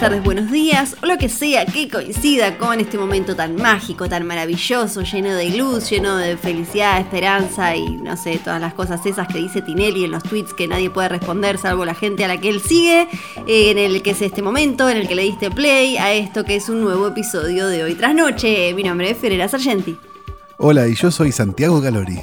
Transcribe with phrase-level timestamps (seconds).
[0.00, 4.26] Tardes, buenos días, o lo que sea que coincida con este momento tan mágico, tan
[4.26, 9.28] maravilloso, lleno de luz, lleno de felicidad, esperanza y no sé, todas las cosas esas
[9.28, 12.38] que dice Tinelli en los tweets que nadie puede responder salvo la gente a la
[12.38, 13.08] que él sigue,
[13.46, 16.44] eh, en el que es este momento, en el que le diste play a esto
[16.44, 18.72] que es un nuevo episodio de Hoy Tras Noche.
[18.72, 19.98] Mi nombre es Ferreira Sargenti.
[20.56, 22.22] Hola, y yo soy Santiago Galori.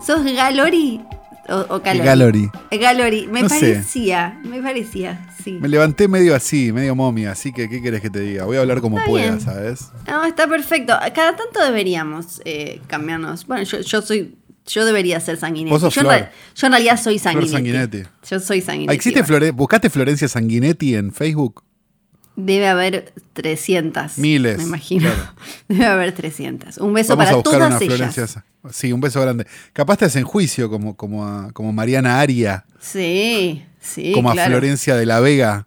[0.00, 1.02] ¿Sos Galori?
[1.48, 1.80] O, o.
[1.80, 3.60] Galori, me No sé.
[3.60, 5.52] parecía, me parecía, sí.
[5.60, 8.44] Me levanté medio así, medio momia, así que ¿qué querés que te diga?
[8.44, 9.40] Voy a hablar como Está pueda, bien.
[9.40, 9.90] ¿sabes?
[10.06, 10.94] No, está perfecto.
[11.14, 13.46] Cada tanto deberíamos eh, cambiarnos.
[13.46, 14.36] Bueno, yo, yo soy.
[14.66, 15.78] Yo debería ser sanguinetti.
[15.78, 17.52] Yo, yo en realidad soy sanguinetti.
[17.52, 18.02] Sanguinetti.
[18.30, 18.94] Yo soy sanguinetti.
[18.96, 21.62] ¿Existe Flore ¿Buscaste Florencia Sanguinetti en Facebook?
[22.36, 24.18] Debe haber 300.
[24.18, 25.10] Miles, Me imagino.
[25.12, 25.32] claro.
[25.68, 26.78] Debe haber 300.
[26.78, 27.96] Un beso Vamos a para buscar todas una.
[27.96, 28.44] Florencia.
[28.72, 29.46] Sí, un beso grande.
[29.72, 34.12] Capaz te hacen juicio como, como, a, como Mariana Aria, Sí, sí.
[34.12, 34.46] como claro.
[34.46, 35.66] a Florencia de la Vega.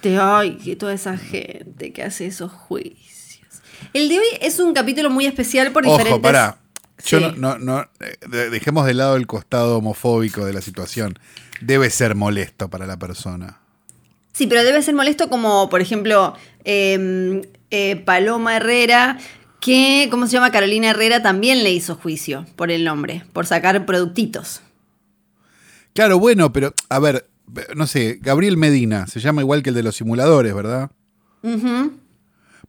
[0.00, 3.60] Te- ay, que toda esa gente que hace esos juicios.
[3.92, 6.12] El de hoy es un capítulo muy especial por diferentes.
[6.12, 6.58] Ojo, pará.
[7.06, 7.24] Yo Sí.
[7.36, 11.18] no, no, no, eh, de- dejemos de lado el costado homofóbico de la situación.
[11.60, 13.58] Debe ser molesto para la persona.
[14.34, 17.40] Sí, pero debe ser molesto como, por ejemplo, eh,
[17.70, 19.16] eh, Paloma Herrera,
[19.60, 20.50] que, ¿cómo se llama?
[20.50, 24.60] Carolina Herrera también le hizo juicio por el nombre, por sacar productitos.
[25.94, 27.28] Claro, bueno, pero a ver,
[27.76, 30.90] no sé, Gabriel Medina, se llama igual que el de los simuladores, ¿verdad?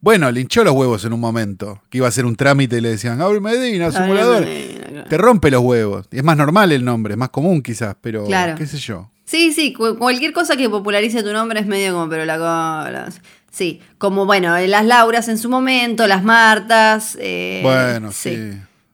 [0.02, 2.82] Bueno, le hinchó los huevos en un momento, que iba a hacer un trámite y
[2.82, 4.46] le decían, Gabriel Medina, simulador.
[4.46, 5.10] Medina, claro.
[5.10, 6.06] Te rompe los huevos.
[6.12, 8.56] Es más normal el nombre, es más común quizás, pero Claro.
[8.56, 9.10] qué sé yo.
[9.26, 13.10] Sí, sí, cu- cualquier cosa que popularice tu nombre es medio como, pero la cola.
[13.52, 17.18] Sí, como bueno, las Lauras en su momento, las Martas.
[17.20, 18.38] eh, bueno, sí.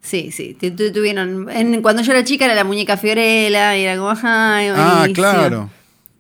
[0.01, 1.47] Sí, sí, tu- tuvieron.
[1.51, 5.69] en- cuando yo era chica era la muñeca Fiorella y era como, ay, Ah, claro.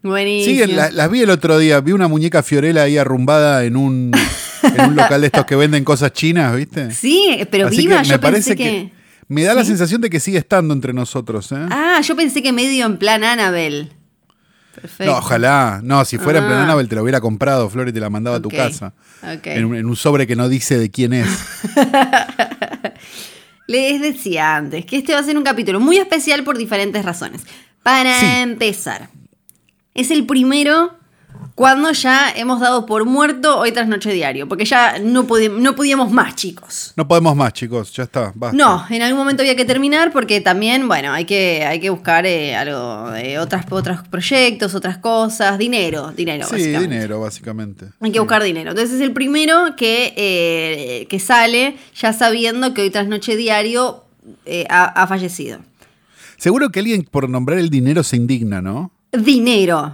[0.03, 0.65] Buenísimo.
[0.65, 4.11] Sí, la- las vi el otro día, vi una muñeca Fiorella ahí arrumbada en un,
[4.63, 6.91] en un local de estos que venden cosas chinas, ¿viste?
[6.91, 8.91] Sí, pero Así viva, que yo me parece pensé que...
[9.27, 9.67] me da la ¿Sí?
[9.69, 11.55] sensación de que sigue estando entre nosotros, ¿eh?
[11.69, 13.89] Ah, yo pensé que medio en plan Annabelle.
[14.73, 15.11] Perfecto.
[15.11, 15.81] no, ojalá.
[15.83, 16.63] No, si fuera en Ah.
[16.63, 18.93] Annabelle te lo hubiera comprado, Flor, y te la mandaba a tu casa.
[19.43, 21.27] En, un- en un sobre que no dice de quién es.
[23.67, 27.43] Les decía antes que este va a ser un capítulo muy especial por diferentes razones.
[27.83, 28.25] Para Sí.
[28.25, 29.09] empezar,
[29.93, 30.97] es el primero
[31.61, 35.27] cuando ya hemos dado por muerto hoy tras noche diario, porque ya no,
[35.59, 36.91] no podíamos más, chicos.
[36.95, 38.31] No podemos más, chicos, ya está.
[38.33, 38.57] Basta.
[38.57, 42.25] No, en algún momento había que terminar porque también, bueno, hay que, hay que buscar
[42.25, 46.47] eh, algo de otras, otros proyectos, otras cosas, dinero, dinero.
[46.47, 46.95] Sí, básicamente.
[46.95, 47.85] dinero, básicamente.
[47.99, 48.71] Hay que buscar dinero.
[48.71, 54.03] Entonces es el primero que, eh, que sale ya sabiendo que hoy tras noche diario
[54.47, 55.59] eh, ha, ha fallecido.
[56.37, 58.91] Seguro que alguien por nombrar el dinero se indigna, ¿no?
[59.11, 59.93] Dinero.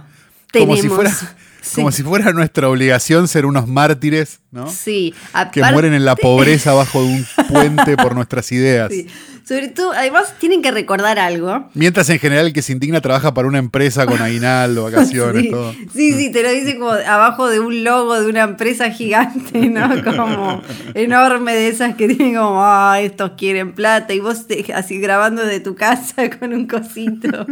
[0.50, 0.80] Como Tenemos.
[0.80, 1.14] si fuera,
[1.60, 1.74] Sí.
[1.76, 4.68] como si fuera nuestra obligación ser unos mártires, ¿no?
[4.70, 5.12] Sí,
[5.52, 8.90] Que aparte- mueren en la pobreza bajo de un puente por nuestras ideas.
[8.92, 9.06] Sí.
[9.46, 11.70] Sobre todo, además tienen que recordar algo.
[11.72, 15.50] Mientras en general el que se indigna trabaja para una empresa con aguinaldo, vacaciones, sí,
[15.50, 15.72] todo.
[15.94, 19.88] sí, sí, te lo dice como abajo de un logo de una empresa gigante, ¿no?
[20.04, 20.62] Como
[20.94, 25.42] enorme de esas que tienen como, ah, estos quieren plata y vos te- así grabando
[25.46, 27.46] de tu casa con un cosito.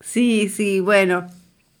[0.00, 1.26] Sí, sí, bueno.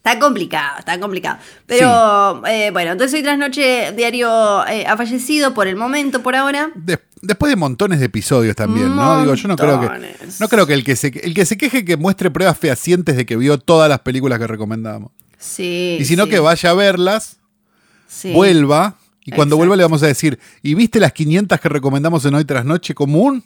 [0.04, 1.38] Está complicado, está complicado.
[1.64, 6.34] Pero eh, bueno, entonces hoy tras noche diario eh, ha fallecido por el momento, por
[6.34, 6.72] ahora.
[6.74, 9.20] De- después de montones de episodios también, ¿no?
[9.20, 9.86] Digo, yo no creo que.
[9.86, 10.40] Montones.
[10.40, 13.24] No creo que el que se el que se queje que muestre pruebas fehacientes de
[13.24, 15.12] que vio todas las películas que recomendamos.
[15.38, 15.98] Sí.
[16.00, 17.36] Y si no, sí, que vaya a verlas,
[18.08, 18.32] sí.
[18.32, 18.96] vuelva.
[19.24, 19.56] Y cuando Exacto.
[19.58, 22.92] vuelva le vamos a decir, ¿y viste las 500 que recomendamos en Hoy Tras Noche
[22.92, 23.44] común?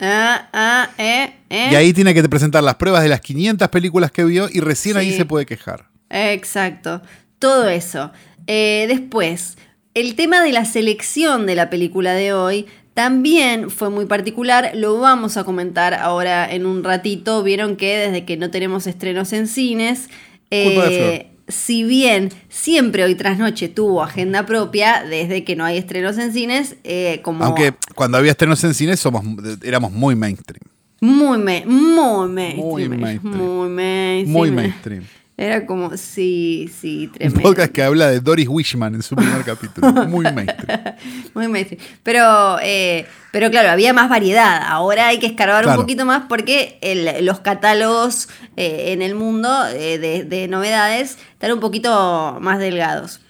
[0.00, 1.68] Ah, ah, eh, eh.
[1.72, 4.96] Y ahí tiene que presentar las pruebas de las 500 películas que vio y recién
[4.96, 5.86] ahí se puede quejar.
[6.10, 7.02] Exacto,
[7.38, 8.12] todo eso.
[8.46, 9.56] Eh, después,
[9.94, 14.98] el tema de la selección de la película de hoy también fue muy particular, lo
[15.00, 17.42] vamos a comentar ahora en un ratito.
[17.42, 20.08] Vieron que desde que no tenemos estrenos en cines,
[20.48, 25.64] Culpa de eh, si bien siempre hoy tras noche tuvo agenda propia, desde que no
[25.64, 29.24] hay estrenos en cines, eh, como Aunque cuando había estrenos en cine somos,
[29.62, 30.62] éramos muy mainstream.
[31.00, 33.36] Muy, me- muy mainstream, Muy mainstream.
[33.36, 34.32] muy mainstream.
[34.32, 35.04] Muy mainstream.
[35.38, 37.42] Era como, sí, sí, Un tremendo.
[37.42, 39.92] podcast que habla de Doris Wishman en su primer capítulo.
[40.06, 40.80] Muy mainstream.
[41.34, 41.82] Muy mainstream.
[42.02, 44.62] Pero, eh, pero claro, había más variedad.
[44.66, 45.78] Ahora hay que escarbar Claro.
[45.78, 51.18] un poquito más porque el- los catálogos eh, en el mundo eh, de, de novedades
[51.32, 53.20] están un poquito más delgados.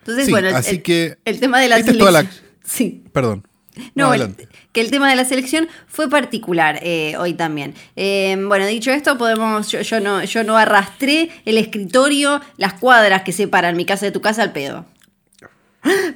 [0.00, 2.26] Entonces, Sí, bueno, así el- que el tema de la esta es toda la-.
[2.64, 3.02] Sí.
[3.14, 3.46] Perdón.
[3.94, 4.34] No, el-
[4.72, 7.74] que el tema de la selección fue particular eh, hoy también.
[7.96, 13.22] Eh, bueno, dicho esto, podemos, yo, yo no, yo no arrastré el escritorio, las cuadras
[13.22, 14.84] que separan mi casa de tu casa al pedo.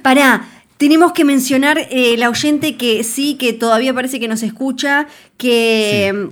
[0.01, 0.47] Pará,
[0.77, 5.07] tenemos que mencionar eh, la oyente que sí, que todavía parece que nos escucha,
[5.37, 6.29] que,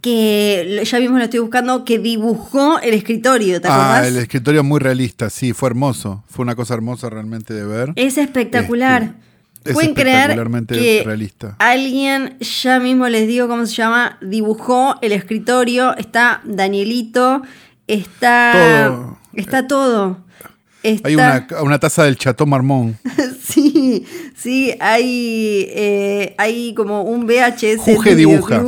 [0.00, 4.80] que ya vimos, lo estoy buscando, que dibujó el escritorio, ¿te Ah, el escritorio muy
[4.80, 6.24] realista, sí, fue hermoso.
[6.28, 7.92] Fue una cosa hermosa realmente de ver.
[7.96, 9.02] Es espectacular.
[9.02, 9.27] Este,
[9.64, 10.30] es Pueden creer
[10.68, 11.56] que realista.
[11.58, 15.96] alguien, ya mismo les digo cómo se llama, dibujó el escritorio.
[15.96, 17.42] Está Danielito,
[17.86, 18.52] está
[18.88, 19.18] Todo.
[19.34, 20.24] está todo.
[20.82, 22.96] Está, Hay una, una taza del Chateau Marmont.
[23.42, 24.06] sí,
[24.36, 27.78] sí, hay eh, hay como un VHS.
[27.80, 28.62] Juge dibuja.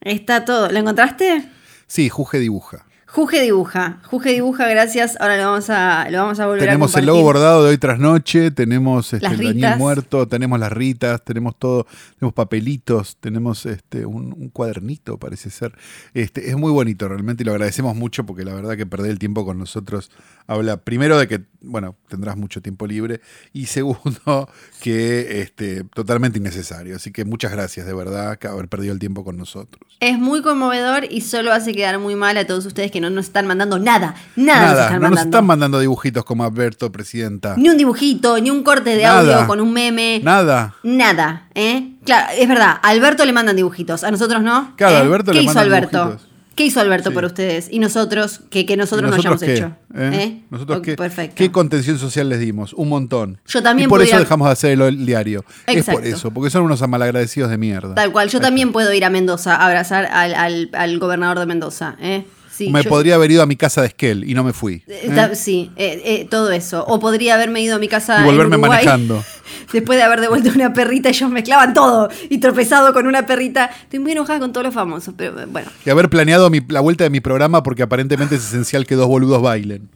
[0.00, 0.70] Está todo.
[0.70, 1.44] ¿Lo encontraste?
[1.86, 2.86] Sí, Juge dibuja.
[3.12, 5.16] Juge dibuja, Juge dibuja, gracias.
[5.20, 7.78] Ahora lo vamos a, lo vamos a volver a Tenemos el logo bordado de hoy
[7.78, 11.88] tras noche, tenemos este, el Daniel muerto, tenemos las ritas, tenemos todo,
[12.20, 15.72] tenemos papelitos, tenemos este un, un cuadernito, parece ser.
[16.14, 19.18] Este, es muy bonito realmente y lo agradecemos mucho porque la verdad que perder el
[19.18, 20.12] tiempo con nosotros
[20.50, 23.20] habla primero de que, bueno, tendrás mucho tiempo libre
[23.52, 24.48] y segundo
[24.82, 26.96] que este, totalmente innecesario.
[26.96, 29.80] Así que muchas gracias de verdad que haber perdido el tiempo con nosotros.
[30.00, 33.26] Es muy conmovedor y solo hace quedar muy mal a todos ustedes que no nos
[33.26, 34.16] están mandando nada.
[34.34, 37.54] Nada, nos Nada, están no nos están mandando dibujitos como Alberto, presidenta.
[37.56, 39.20] Ni un dibujito, ni un corte de Nada.
[39.36, 40.20] audio con un meme.
[40.24, 40.74] Nada.
[40.82, 41.92] Nada, ¿eh?
[42.04, 44.74] Claro, es verdad, a Alberto le mandan dibujitos, a nosotros no.
[44.76, 44.98] Claro, ¿eh?
[44.98, 46.04] a Alberto ¿Qué le hizo mandan Alberto?
[46.06, 46.29] dibujitos.
[46.60, 47.14] ¿Qué hizo Alberto Sí.
[47.14, 47.68] por ustedes?
[47.70, 49.54] Y nosotros, que, que nosotros, ¿Y no hayamos qué?
[49.54, 49.72] hecho.
[49.94, 50.10] ¿Eh?
[50.12, 50.42] ¿Eh?
[50.50, 51.36] ¿Nosotros qué, Perfecto.
[51.36, 52.74] qué contención social les dimos?
[52.74, 53.38] Un montón.
[53.46, 55.42] Yo también y por eso a- dejamos de hacer el, diario.
[55.66, 56.00] Es Exacto.
[56.02, 57.94] por eso, porque son unos malagradecidos de mierda.
[57.94, 61.46] Tal cual, yo también puedo ir a Mendoza a abrazar al, al- al gobernador de
[61.46, 61.96] Mendoza.
[61.98, 62.26] ¿eh?
[62.60, 64.82] Sí, Me yo- podría haber ido a mi casa de Esquel y no me fui.
[64.86, 65.34] Eh, ¿eh?
[65.34, 66.84] Sí, eh, eh, todo eso.
[66.86, 68.16] O podría haberme ido a mi casa.
[68.16, 69.24] Y en volverme Uruguay, manejando.
[69.72, 73.70] Después de haber devuelto una perrita, ellos mezclaban todo y tropezado con una perrita.
[73.84, 75.70] Estoy muy enojada con todos los famosos, pero bueno.
[75.86, 79.08] Y haber planeado mi- la vuelta de mi programa porque aparentemente es esencial que dos
[79.08, 79.88] boludos bailen.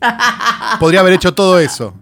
[0.81, 1.95] Podría haber hecho todo eso.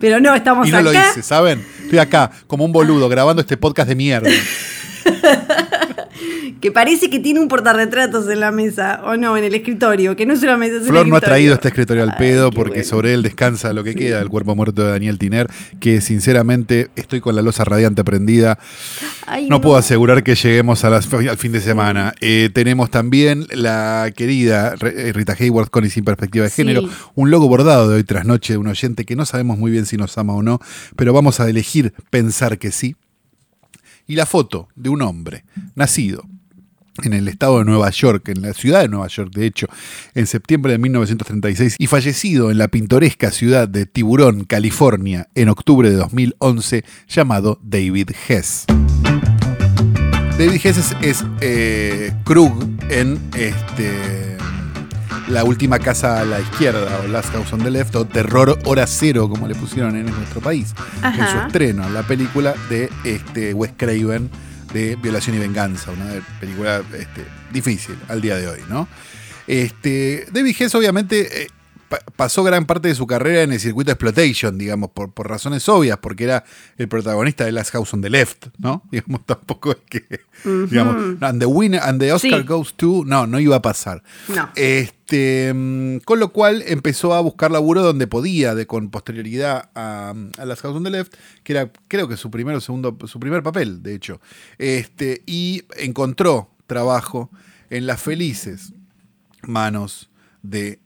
[0.00, 0.84] Pero no, estamos Y no acá.
[0.84, 1.62] lo hice, ¿saben?
[1.82, 4.30] Estoy acá, como un boludo, grabando este podcast de mierda.
[6.60, 10.26] Que parece que tiene un portarretratos en la mesa, o no, en el escritorio, que
[10.26, 12.84] no es una mesa, es Flor no ha traído este escritorio al pedo porque bueno.
[12.84, 15.46] sobre él descansa lo que queda del cuerpo muerto de Daniel Tiner,
[15.80, 18.58] que sinceramente estoy con la losa radiante prendida.
[19.26, 22.12] Ay, No puedo asegurar que lleguemos a las- al fin de semana.
[22.20, 26.56] Eh, tenemos también la querida eh, Rita Hayworth con y sin perspectiva de Sí.
[26.56, 26.82] género,
[27.14, 29.86] un logo bordado de hoy tras noche de un oyente que no sabemos muy bien
[29.86, 30.60] si nos ama o no,
[30.96, 32.96] pero vamos a elegir pensar que sí.
[34.06, 35.44] Y la foto de un hombre
[35.74, 36.24] nacido
[37.02, 39.66] en el estado de Nueva York, en la ciudad de Nueva York, de hecho,
[40.14, 45.90] en septiembre de 1936, y fallecido en la pintoresca ciudad de Tiburón, California, en octubre
[45.90, 48.66] de 2011, llamado David Hess.
[50.38, 52.52] David Hess es, es, eh, Krug
[52.88, 54.29] en este,
[55.30, 58.86] La última casa a la izquierda, o Last House on the Left, o Terror Hora
[58.88, 60.74] Cero, como le pusieron en nuestro país,
[61.04, 61.46] en su Ajá.
[61.46, 64.28] estreno, la película de este, Wes Craven
[64.72, 66.06] de Violación y Venganza, una
[66.40, 68.88] película este, difícil al día de hoy, ¿no?
[69.46, 71.48] Este, David Hess obviamente eh,
[71.88, 75.28] pa- pasó gran parte de su carrera en el circuito de exploitation, digamos, por, por
[75.28, 76.44] razones obvias, porque era
[76.76, 78.82] el protagonista de Last House on the Left, ¿no?
[78.90, 82.46] Digamos, tampoco es que, digamos, and the winner and the Oscar Sí.
[82.46, 84.02] goes to, no, no iba a pasar.
[84.28, 84.50] No.
[84.56, 90.14] Este, mm, con lo cual empezó a buscar laburo donde podía, de con posterioridad a,
[90.44, 93.82] Las House on the Left, que era creo que su primer segundo, su primer papel,
[93.82, 94.20] de hecho.
[94.58, 97.30] Este, y encontró trabajo
[97.70, 98.72] en las felices
[99.42, 100.10] manos
[100.42, 100.80] de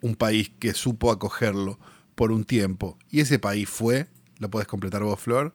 [0.00, 1.78] un país que supo acogerlo
[2.14, 2.98] por un tiempo.
[3.10, 4.06] Y ese país fue,
[4.38, 5.54] ¿lo puedes completar vos, Flor?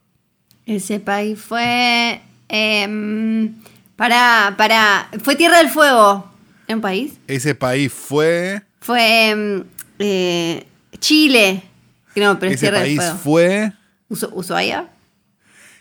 [0.66, 2.22] Ese país fue.
[2.50, 3.52] Eh,
[3.96, 5.10] para, para.
[5.24, 6.35] Fue Tierra del Fuego.
[6.68, 7.14] ¿En país?
[7.28, 9.30] Ese país fue, Fue.
[9.30, 9.64] em,
[10.00, 10.66] eh,
[11.00, 11.64] Chile.
[12.16, 13.72] No, pero es ese país fue,
[14.10, 14.88] Uso- ¿Ushuaia?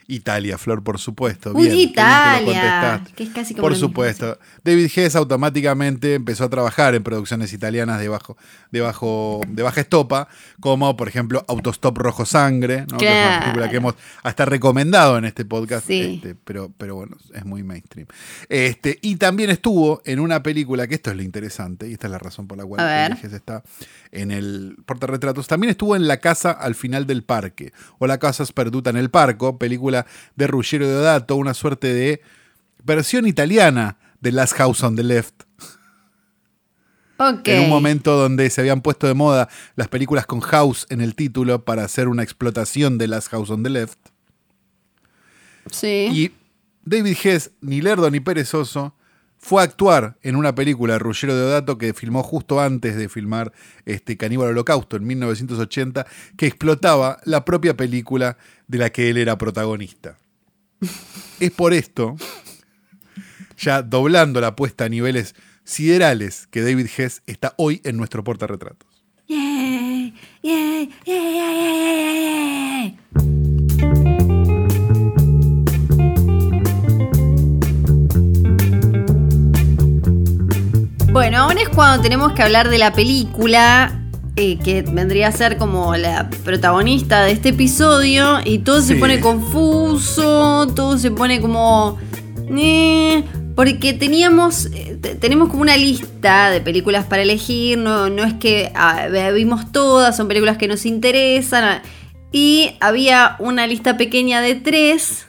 [0.06, 1.52] Italia, Flor, por supuesto.
[1.54, 4.38] Uy, Bien, que Italia, que es casi como Por supuesto.
[4.62, 8.36] David Hess automáticamente empezó a trabajar en producciones italianas de, bajo,
[8.70, 10.28] de, bajo, de baja estopa,
[10.60, 12.98] como por ejemplo Autostop Rojo Sangre, ¿no?
[12.98, 16.16] que es una película que hemos hasta recomendado en este podcast, Sí.
[16.16, 18.06] este, pero, pero bueno, es muy mainstream.
[18.48, 22.10] Este, y también estuvo en una película, que esto es lo interesante, y esta es
[22.10, 22.80] la razón por la cual.
[22.84, 23.62] David Hess está
[24.12, 28.44] en el portarretratos, también estuvo en La Casa al final del parque, o La Casa
[28.44, 29.93] Sperduta en el Parco, película
[30.36, 32.20] de Ruggiero Deodato, una suerte de
[32.82, 35.44] versión italiana de Last House on the Left,
[37.44, 41.14] en un momento donde se habían puesto de moda las películas con House en el
[41.14, 43.98] título para hacer una explotación de Last House on the Left.
[45.70, 46.08] Sí.
[46.12, 46.32] Y
[46.84, 48.94] David Hess, ni lerdo ni perezoso,
[49.44, 53.52] fue a actuar en una película de Ruggiero Deodato que filmó justo antes de filmar
[53.84, 56.06] este Caníbal Holocausto en 1980,
[56.38, 60.16] que explotaba la propia película de la que él era protagonista.
[61.40, 62.16] es por esto,
[63.58, 68.88] ya doblando la apuesta a niveles siderales, que David Hess está hoy en nuestro portarretratos.
[69.28, 70.14] Yay,
[81.14, 84.00] Bueno, ahora es cuando tenemos que hablar de la película
[84.34, 89.20] eh, que vendría a ser como la protagonista de este episodio y todo se pone
[89.20, 91.98] confuso, todo se pone como...
[92.50, 93.22] eh,
[93.54, 98.34] porque teníamos, eh, te- tenemos como una lista de películas para elegir, no, no es
[98.34, 101.80] que ah, vimos todas, son películas que nos interesan.
[102.32, 105.26] Y había una lista pequeña de tres.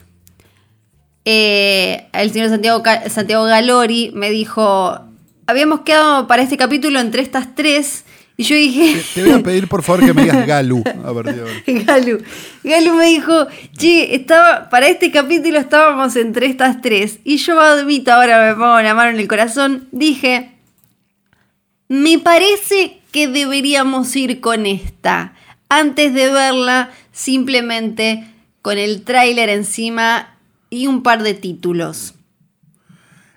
[1.26, 5.00] Eh, el señor Santiago, Santiago Galori me dijo,
[5.48, 8.04] habíamos quedado para este capítulo entre estas tres.
[8.38, 11.36] Y yo dije, Te voy a pedir por favor que me digas Galu a partir
[11.36, 11.54] de ahora.
[11.66, 12.24] Galu.
[12.64, 13.48] Galu me dijo,
[13.78, 17.20] che, estaba, para este capítulo estábamos entre estas tres.
[17.24, 20.52] Y yo admito, ahora me pongo la mano en el corazón, dije,
[21.88, 25.34] me parece que deberíamos ir con esta.
[25.70, 28.28] Antes de verla, simplemente
[28.62, 30.36] con el tráiler encima
[30.70, 32.16] y un par de títulos.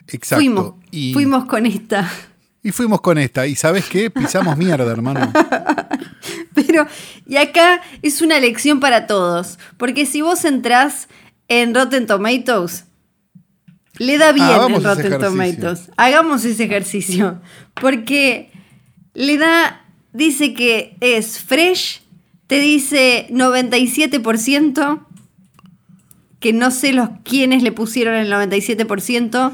[0.09, 0.41] Exacto.
[0.45, 2.11] Fuimos, y, fuimos con esta.
[2.63, 3.47] y fuimos con esta.
[3.47, 4.11] ¿Y sabes qué?
[4.11, 5.33] Pisamos mierda, hermano.
[6.55, 6.87] Pero,
[7.27, 9.59] y acá es una lección para todos.
[9.77, 11.09] Porque si vos entrás
[11.49, 12.85] en Rotten Tomatoes,
[13.99, 15.19] le da bien en ese Rotten.
[15.19, 15.91] Tomatoes.
[15.97, 17.41] Hagamos ese ejercicio.
[17.75, 18.51] Porque
[19.15, 22.03] le da, dice que es fresh,
[22.47, 25.05] te dice 97%,
[26.41, 29.53] que no sé los quiénes le pusieron el 97%.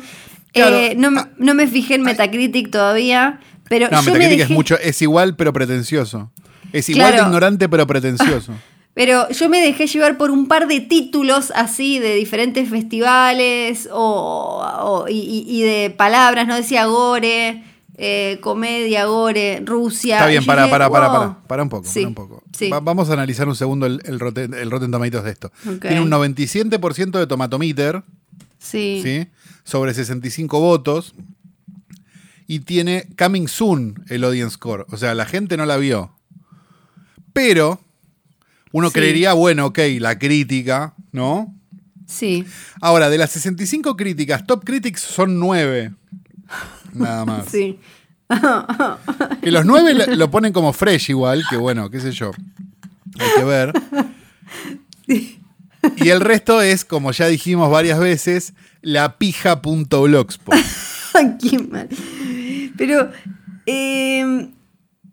[0.54, 4.40] Claro, Eh, no, ah, no me fijé en Metacritic todavía, pero No, yo me Metacritic
[4.44, 6.30] es dejé- mucho, es igual pero pretencioso.
[6.72, 7.22] Es igual Claro.
[7.24, 8.52] de ignorante pero pretencioso.
[8.96, 14.62] Pero yo me dejé llevar por un par de títulos así de diferentes festivales o,
[14.82, 16.54] o- y, de palabras, ¿no?
[16.54, 17.64] Decía Gore,
[17.96, 20.14] eh, comedia, Gore, Rusia.
[20.18, 21.18] Está bien, para, para, para, wow.
[21.18, 22.42] para, para un poco, Sí, para un poco.
[22.56, 22.70] sí.
[22.70, 25.50] Va- vamos a analizar un segundo el, el, Rotten, el Rotten Tomatoes de esto.
[25.80, 28.02] Tiene un 97% de tomatometer,
[28.64, 29.00] Sí.
[29.02, 29.28] ¿sí?
[29.62, 31.14] Sobre 65 votos.
[32.46, 34.86] Y tiene Coming Soon el audience score.
[34.90, 36.12] O sea, la gente no la vio.
[37.32, 37.80] Pero
[38.72, 38.94] uno Sí.
[38.94, 41.54] creería, bueno, ok, la crítica, ¿no?
[42.06, 42.44] Sí.
[42.80, 45.94] Ahora, de las 65 críticas, Top Critics son 9.
[46.92, 47.46] Nada más.
[47.50, 47.78] Sí.
[49.42, 52.30] Que los 9 lo, ponen como fresh igual, que bueno, qué sé yo.
[53.18, 53.72] Hay que ver.
[55.96, 60.54] Y el resto es, como ya dijimos varias veces, la pija.blogspot.
[61.14, 61.88] Ay, qué mal.
[62.76, 63.10] Pero
[63.66, 64.20] eh,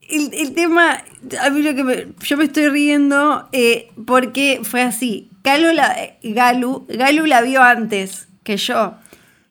[0.09, 1.03] el, el tema,
[1.41, 5.29] a mí lo que me- yo me estoy riendo eh, porque fue así.
[5.43, 8.95] Galu la, Galu, Galu la vio antes que yo.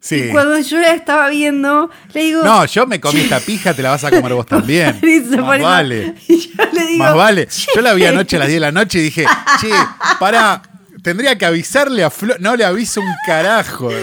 [0.03, 0.17] Sí.
[0.17, 2.43] Y cuando yo la estaba viendo, le digo...
[2.43, 4.99] No, yo me comí esta pija, te la vas a comer vos también.
[5.03, 6.15] Eso, Más vale.
[6.27, 7.05] Y yo le digo...
[7.05, 7.49] Más vale.
[7.75, 8.09] Yo la vi "Che".
[8.09, 9.27] anoche a las 10 de la noche y dije,
[9.61, 9.69] che,
[10.19, 10.63] para,
[11.03, 12.35] tendría que avisarle a Flo.
[12.39, 13.91] No le aviso un carajo.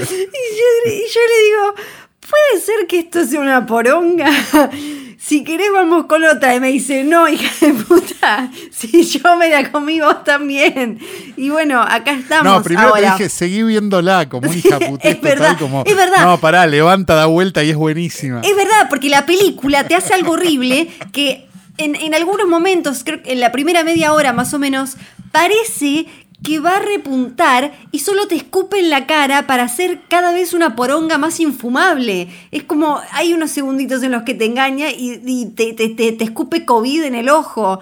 [0.88, 1.76] Y yo, y yo le digo,
[2.22, 4.30] ¿puede ser que esto sea una poronga?
[5.20, 6.56] Si querés vamos con otra.
[6.56, 11.00] Y me dice, no, hija de puta, si yo me la comí vos también.
[11.36, 13.18] Y bueno, acá estamos No, primero ahora.
[13.18, 15.84] te dije, seguí viéndola como un hija putés es verdad, como.
[15.86, 16.24] es verdad.
[16.24, 18.42] No, pará, levanta, da vuelta y es buenísima.
[18.42, 23.22] Es verdad, porque la película te hace algo horrible que en, en algunos momentos, creo
[23.22, 24.96] que en la primera media hora más o menos,
[25.32, 26.06] parece
[26.44, 30.54] que va a repuntar y solo te escupe en la cara para hacer cada vez
[30.54, 32.30] una poronga más infumable.
[32.52, 37.04] Es como hay unos segunditos en los que te engaña y, te, te, escupe COVID
[37.04, 37.80] en el ojo.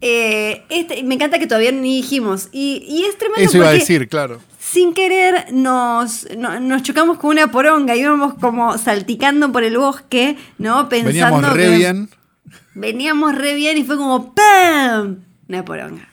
[0.00, 2.48] Eh, este, me encanta que todavía ni dijimos.
[2.52, 3.42] Y, es tremendo.
[3.42, 4.40] Eso iba a decir, claro.
[4.58, 10.88] Sin querer nos, nos chocamos con una poronga, íbamos como salticando por el bosque, ¿no?
[10.88, 12.10] Pensando Veníamos re bien.
[12.74, 15.24] Veníamos re bien y fue como ¡pam!
[15.48, 16.08] Una poronga.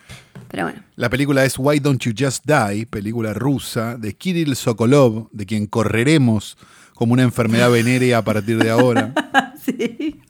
[0.95, 5.65] La película es Why Don't You Just Die, película rusa de Kirill Sokolov, de quien
[5.65, 6.57] correremos
[6.93, 9.13] como una enfermedad venérea a partir de ahora.
[9.65, 10.21] sí.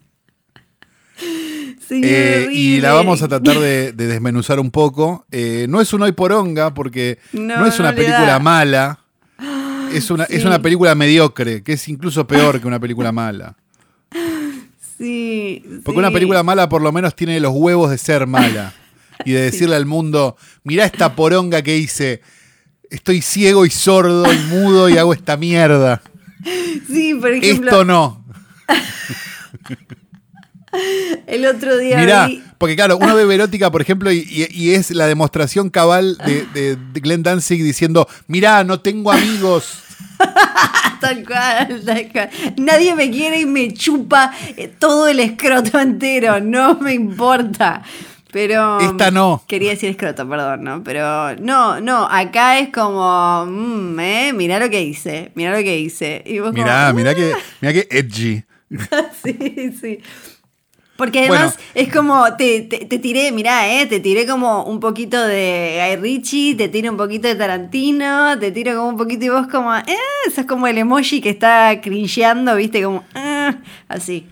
[1.89, 5.25] Eh, y la vamos a tratar de, desmenuzar un poco.
[5.29, 8.99] Eh, no es un hoy poronga porque no, es una película mala.
[9.93, 13.55] Es una, es una película mediocre, que es incluso peor que una película mala.
[14.97, 15.81] Sí.
[15.83, 18.73] Porque una película mala por lo menos tiene los huevos de ser mala
[19.25, 22.21] y de decirle al mundo, mirá esta poronga que hice,
[22.89, 26.01] estoy ciego y sordo y mudo y hago esta mierda.
[26.87, 27.71] Sí, por ejemplo.
[27.71, 28.23] Esto no.
[31.27, 31.97] El otro día.
[31.97, 37.23] Mirá, porque claro, uno ve Verótica, por ejemplo, y, es la demostración cabal de, Glenn
[37.23, 39.79] Danzig diciendo: Mirá, no tengo amigos.
[40.99, 42.29] tal cual, tal cual.
[42.57, 44.31] Nadie me quiere y me chupa
[44.79, 47.83] todo el escroto entero, no me importa.
[48.33, 48.79] Pero.
[48.79, 49.43] Esta no.
[49.47, 50.83] Quería decir escroto, perdón, ¿no?
[50.83, 53.45] Pero no, no, acá es como.
[53.45, 54.33] Mmm, ¿eh?
[54.33, 56.23] Mirá lo que hice, mirá lo que hice.
[56.25, 58.43] Y mirá, mirá, que, mirá que edgy.
[59.23, 59.99] sí, sí.
[60.95, 65.79] Porque además es como, te, te, tiré, mirá, eh, te tiré como un poquito de
[65.79, 69.47] Guy Ritchie, te tiré un poquito de Tarantino, te tiro como un poquito y vos
[69.47, 69.97] como, eh,
[70.27, 73.55] eso es como el emoji que está cringeando, viste, como, eh,
[73.87, 74.27] así.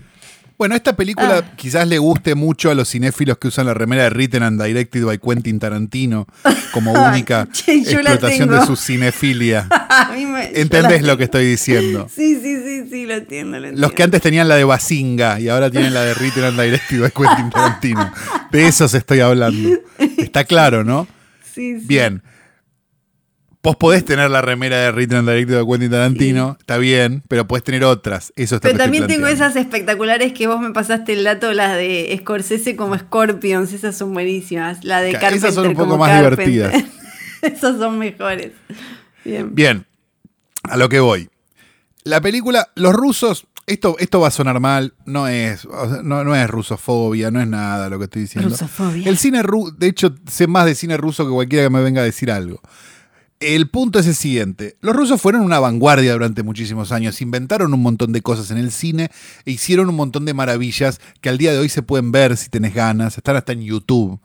[0.62, 1.56] Bueno, esta película ah.
[1.56, 5.04] quizás le guste mucho a los cinéfilos que usan la remera de Written and Directed
[5.04, 6.28] by Quentin Tarantino
[6.70, 9.66] como única explotación de su cinefilia.
[10.54, 12.08] ¿Entendés lo que estoy diciendo?
[12.08, 13.80] Sí, sí, sí, sí, lo entiendo, lo entiendo.
[13.80, 17.00] Los que antes tenían la de Basinga y ahora tienen la de Written and Directed
[17.00, 18.12] by Quentin Tarantino.
[18.52, 19.68] De esos estoy hablando.
[20.16, 21.08] Está claro, ¿no?
[21.52, 21.86] Sí, sí.
[21.88, 22.22] Bien.
[23.64, 27.62] Vos podés tener la remera de Return Directo de Quentin Tarantino, está bien, pero podés
[27.62, 28.32] tener otras.
[28.34, 32.12] Eso está Pero también tengo esas espectaculares que vos me pasaste el dato, las de
[32.20, 34.82] Scorsese como Scorpions, esas son buenísimas.
[34.82, 36.74] La de Carpenter Esas son un poco más divertidas.
[37.42, 38.50] esas son mejores.
[39.24, 39.54] Bien.
[39.54, 39.86] Bien,
[40.64, 41.30] a lo que voy.
[42.02, 45.68] La película, los rusos, esto, esto va a sonar mal, no es,
[46.02, 48.50] no, no es rusofobia, no es nada lo que estoy diciendo.
[48.50, 49.08] Rusofobia.
[49.08, 52.00] El cine ruso, de hecho, sé más de cine ruso que cualquiera que me venga
[52.00, 52.60] a decir algo.
[53.42, 54.76] El punto es el siguiente.
[54.82, 58.70] Los rusos fueron una vanguardia durante muchísimos años, inventaron un montón de cosas en el
[58.70, 59.10] cine
[59.44, 62.50] e hicieron un montón de maravillas que al día de hoy se pueden ver si
[62.50, 64.20] tenés ganas, están hasta en YouTube.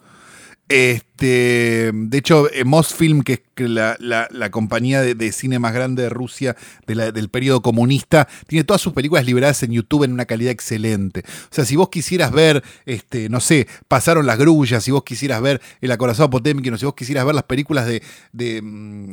[0.70, 6.58] Este, de hecho, eh, Mosfilm, que es la, compañía de, cine más grande de Rusia
[6.86, 11.24] del periodo comunista, tiene todas sus películas liberadas en YouTube en una calidad excelente.
[11.26, 15.42] O sea, si vos quisieras ver, este, no sé, pasaron las grullas, si vos quisieras
[15.42, 18.04] ver El acorazado Potemkin, si vos quisieras ver las películas de,
[18.34, 19.12] de mm,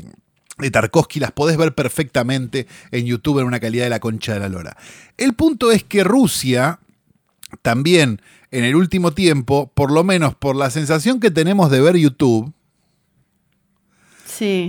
[0.59, 4.41] de Tarkovsky las podés ver perfectamente en YouTube en una calidad de la concha de
[4.41, 4.77] la lora.
[5.17, 6.79] El punto es que Rusia
[7.63, 8.21] también
[8.55, 12.53] en el último tiempo, por lo menos por la sensación que tenemos de ver YouTube,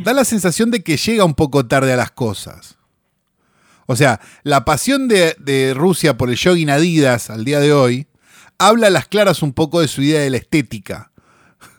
[0.04, 2.78] da la sensación de que llega un poco tarde a las cosas.
[3.86, 8.08] O sea, la pasión de, Rusia por el jogging Adidas al día de hoy
[8.58, 11.12] habla a las claras un poco de su idea de la estética.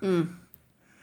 [0.01, 0.23] Mm.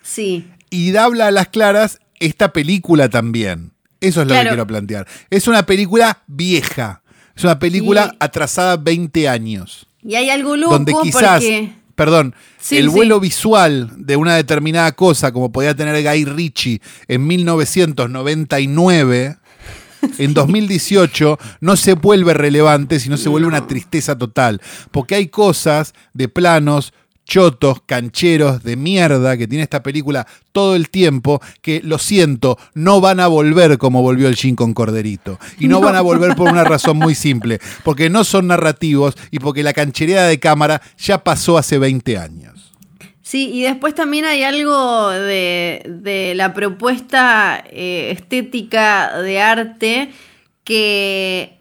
[0.03, 0.49] Sí.
[0.69, 3.73] Y habla a las claras esta película también.
[3.99, 5.05] Eso es lo que quiero plantear.
[5.29, 7.03] Es una película vieja.
[7.35, 9.87] Es una película atrasada 20 años.
[10.03, 11.43] Y hay algo loco donde quizás,
[11.95, 12.35] perdón,
[12.71, 19.37] el vuelo visual de una determinada cosa, como podía tener Guy Ritchie en 1999,
[20.17, 24.61] en 2018 no se vuelve relevante, sino se vuelve una tristeza total.
[24.91, 26.93] Porque hay cosas de planos
[27.25, 33.01] chotos, cancheros de mierda que tiene esta película todo el tiempo, que lo siento, no
[33.01, 35.39] van a volver como volvió el Shin con Corderito.
[35.59, 39.39] Y no, van a volver por una razón muy simple, porque no son narrativos y
[39.39, 42.73] porque la canchereada de cámara ya pasó hace 20 años.
[43.21, 50.11] Sí, y después también hay algo de, la propuesta eh, estética de arte
[50.63, 51.57] que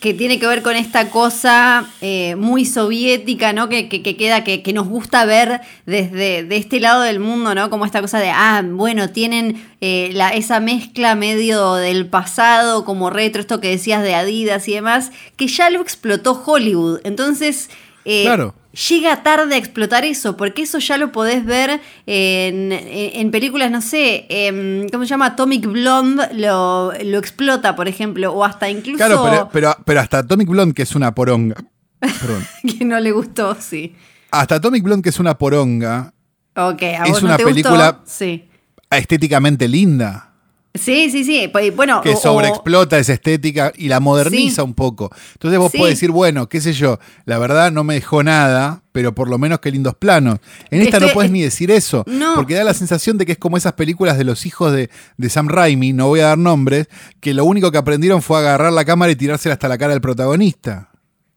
[0.00, 3.68] que, tiene que ver con esta cosa eh, muy soviética, ¿no?
[3.68, 7.70] Que, queda, que, nos gusta ver desde de este lado del mundo, ¿no?
[7.70, 13.10] Como esta cosa de, ah, bueno, tienen eh, la, esa mezcla medio del pasado, como
[13.10, 17.00] retro, esto que decías de Adidas y demás, que ya lo explotó Hollywood.
[17.04, 17.70] Entonces,
[18.04, 18.54] eh, Claro.
[18.88, 23.80] llega tarde a explotar eso, porque eso ya lo podés ver en, en películas, no
[23.80, 25.26] sé, em, ¿cómo se llama?
[25.26, 30.18] Atomic Blonde lo, lo explota, por ejemplo, o hasta incluso Claro, pero, pero, pero hasta
[30.18, 31.56] Atomic Blonde, que es una poronga.
[32.00, 32.44] Perdón.
[32.78, 33.94] que no le gustó, sí.
[34.30, 36.12] Hasta Atomic Blonde, que es una poronga,
[36.56, 37.54] Ok, ¿a Es vos no una te gustó?
[37.54, 38.44] película- Sí.
[38.90, 40.33] estéticamente linda.
[40.76, 41.48] Sí, sí, sí.
[41.52, 44.60] pues, Bueno, que sobreexplota esa estética y la moderniza Sí.
[44.62, 45.08] un poco.
[45.34, 45.78] Entonces vos Sí.
[45.78, 49.38] podés decir, bueno, qué sé yo, la verdad no me dejó nada, pero por lo
[49.38, 50.40] menos qué lindos planos.
[50.72, 52.34] En esta Estoy- no puedes ni decir eso, No.
[52.34, 55.30] porque da la sensación de que es como esas películas de los hijos de, de
[55.30, 56.88] Sam Raimi, no voy a dar nombres,
[57.20, 60.00] que lo único que aprendieron fue agarrar la cámara y tirársela hasta la cara del
[60.00, 60.88] protagonista.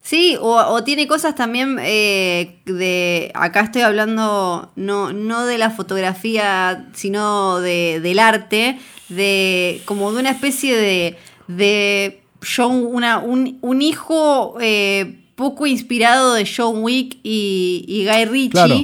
[0.02, 3.30] Sí, o, o tiene cosas también eh, de.
[3.36, 10.20] Acá estoy hablando no, no de la fotografía, sino de, del arte, de como de
[10.20, 11.17] una especie de.
[11.48, 12.22] de
[12.56, 18.50] John, una, un, un hijo eh, poco inspirado de John Wick y, y Guy Ritchie,
[18.52, 18.80] Claro.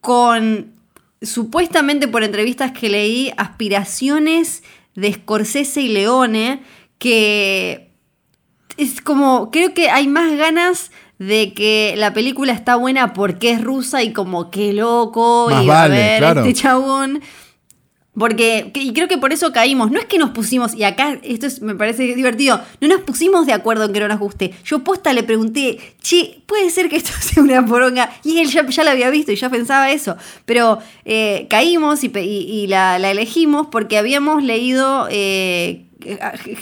[0.00, 0.72] con
[1.22, 4.62] supuestamente por entrevistas que leí, aspiraciones
[4.94, 6.62] de Scorsese y Leone,
[6.98, 7.90] que
[8.76, 13.62] es como, creo que hay más ganas de que la película está buena porque es
[13.62, 16.40] rusa y como qué loco Más y va vale, a ver claro.
[16.40, 17.20] este chabón.
[18.20, 19.90] Porque, que- y creo que por eso caímos.
[19.90, 23.46] No es que nos pusimos, y acá esto es- me parece divertido, no nos pusimos
[23.46, 24.52] de acuerdo en que no nos guste.
[24.64, 28.10] Yo posta le pregunté, che, puede ser que esto sea una poronga.
[28.22, 30.16] Y él ya, la había visto y ya pensaba eso.
[30.44, 35.86] Pero eh, caímos y, la, elegimos porque habíamos leído eh,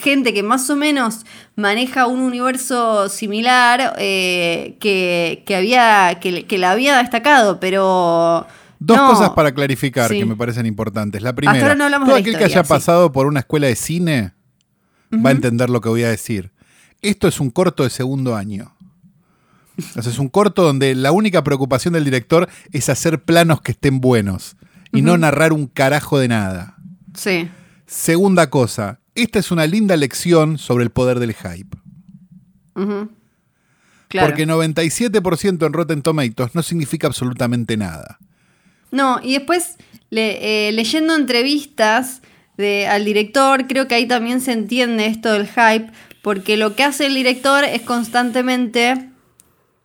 [0.00, 1.24] gente que más o menos
[1.56, 8.46] maneja un universo similar eh, que, que había, que, que la había destacado, pero.
[8.80, 9.08] Dos no.
[9.08, 10.18] cosas para clarificar Sí.
[10.20, 11.20] que me parecen importantes.
[11.22, 12.68] La primera, no todo aquel que haya sí.
[12.68, 14.34] pasado por una escuela de cine
[15.12, 16.52] va a entender lo que voy a decir.
[17.02, 18.74] Esto es un corto de segundo año.
[19.96, 23.72] O sea, es un corto donde la única preocupación del director es hacer planos que
[23.72, 24.56] estén buenos
[24.92, 26.76] y no narrar un carajo de nada.
[27.14, 27.48] Sí.
[27.86, 31.76] Segunda cosa, esta es una linda lección sobre el poder del hype.
[32.74, 33.10] Ujú.
[34.08, 34.28] Claro.
[34.28, 38.18] Porque 97% en Rotten Tomatoes no significa absolutamente nada.
[38.90, 39.76] No, y después
[40.10, 42.22] le- eh, leyendo entrevistas
[42.56, 45.90] de, al director, creo que ahí también se entiende esto del hype,
[46.22, 49.08] porque lo que hace el director es constantemente,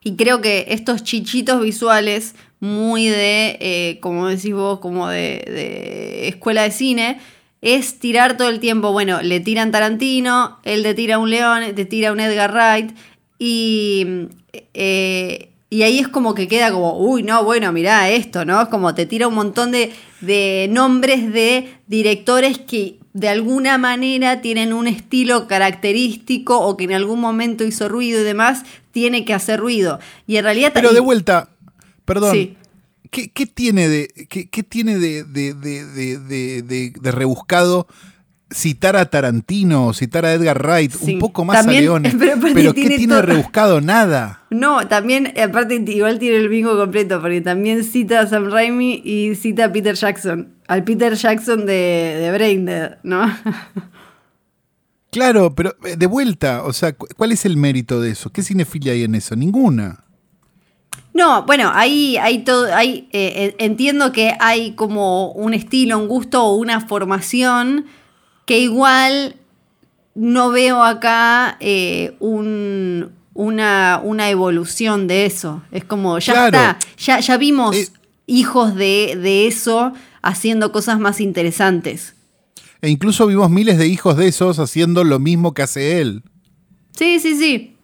[0.03, 6.27] y creo que estos chichitos visuales muy de, eh, como decís vos, como de, de
[6.29, 7.19] escuela de cine,
[7.61, 11.85] es tirar todo el tiempo, bueno, le tiran Tarantino, él le tira un León, te
[11.85, 12.91] tira un Edgar Wright,
[13.39, 14.05] y,
[14.73, 18.61] eh, y ahí es como que queda como, uy, no, bueno, mirá esto, ¿no?
[18.61, 24.41] Es como te tira un montón de, de nombres de directores que de alguna manera
[24.41, 29.33] tienen un estilo característico o que en algún momento hizo ruido y demás, tiene que
[29.33, 29.99] hacer ruido.
[30.27, 30.71] Y en realidad...
[30.73, 31.49] Pero de vuelta,
[32.05, 32.55] perdón, Sí.
[33.11, 37.87] ¿qué, qué tiene de, qué, qué tiene de- de- de- de rebuscado
[38.53, 40.91] citar a Tarantino citar a Edgar Wright?
[40.91, 41.13] Sí.
[41.15, 42.11] Un poco más También- a Leone.
[42.53, 43.81] pero ¿qué tiene todo- rebuscado?
[43.81, 44.41] Nada.
[44.49, 49.35] No, también, aparte, igual tiene el bingo completo, porque también cita a Sam Raimi y
[49.35, 50.53] cita a Peter Jackson.
[50.67, 53.25] Al Peter Jackson de, de Brain Dead, ¿no?
[55.11, 58.31] Claro, pero eh, de vuelta, o sea, cu- ¿cuál es el mérito de eso?
[58.31, 59.35] ¿Qué cinefilia hay en eso?
[59.35, 60.03] Ninguna.
[61.13, 66.07] No, bueno, ahí hay todo, hay, eh, eh, entiendo que hay como un estilo, un
[66.07, 67.85] gusto o una formación
[68.45, 69.35] que igual
[70.15, 75.63] no veo acá eh, un- una, una evolución de eso.
[75.71, 76.57] Es como, ya Claro.
[76.57, 77.87] está, ya, ya vimos Eh.
[78.27, 82.15] hijos de, de eso haciendo cosas más interesantes.
[82.81, 86.21] E incluso vimos miles de hijos de esos haciendo lo mismo que hace él.
[86.95, 87.75] Sí, sí, sí.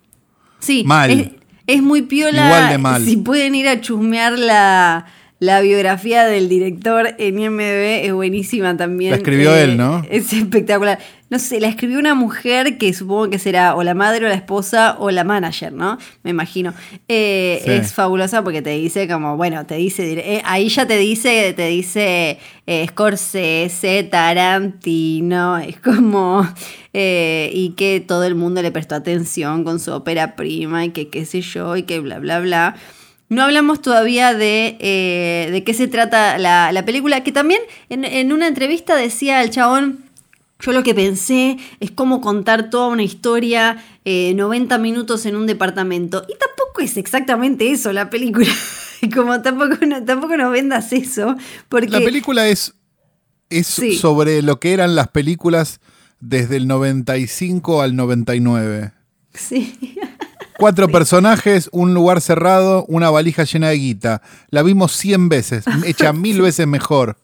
[0.59, 0.83] Sí.
[0.85, 1.09] Mal.
[1.09, 1.29] Es,
[1.65, 2.45] es muy piola.
[2.45, 3.05] Igual de mal.
[3.05, 5.07] Si pueden ir a chusmear la,
[5.39, 9.11] la biografía del director en IMDb, es buenísima también.
[9.11, 10.03] La escribió él, ¿no?
[10.09, 10.99] Es espectacular.
[11.29, 14.33] No sé, la escribió una mujer que supongo que será o la madre o la
[14.35, 15.97] esposa o la manager, ¿no?
[16.23, 16.73] Me imagino.
[17.07, 17.71] Eh, Sí.
[17.71, 21.67] Es fabulosa porque te dice como, bueno, te dice, eh, ahí ya te dice, te
[21.67, 26.47] dice eh, Scorsese, Tarantino, es como,
[26.93, 31.09] eh, y que todo el mundo le prestó atención con su ópera prima y que
[31.09, 32.75] qué sé yo y que bla, bla, bla.
[33.29, 38.03] No hablamos todavía de, eh, de qué se trata la, la película, que también en,
[38.03, 39.99] en una entrevista decía el chabón,
[40.59, 45.45] yo lo que pensé es cómo contar toda una historia, eh, 90 minutos en un
[45.45, 46.25] departamento.
[46.27, 48.47] Y tampoco es exactamente eso la película.
[49.15, 51.37] Como tampoco, no- tampoco nos vendas eso.
[51.69, 52.73] Porque La película es,
[53.49, 53.95] es Sí.
[53.97, 55.79] sobre lo que eran las películas
[56.19, 58.91] desde el 95 al 99.
[59.33, 59.77] Sí.
[60.59, 64.21] Cuatro personajes, un lugar cerrado, una valija llena de guita.
[64.49, 67.17] La vimos 100 veces, hecha mil veces mejor.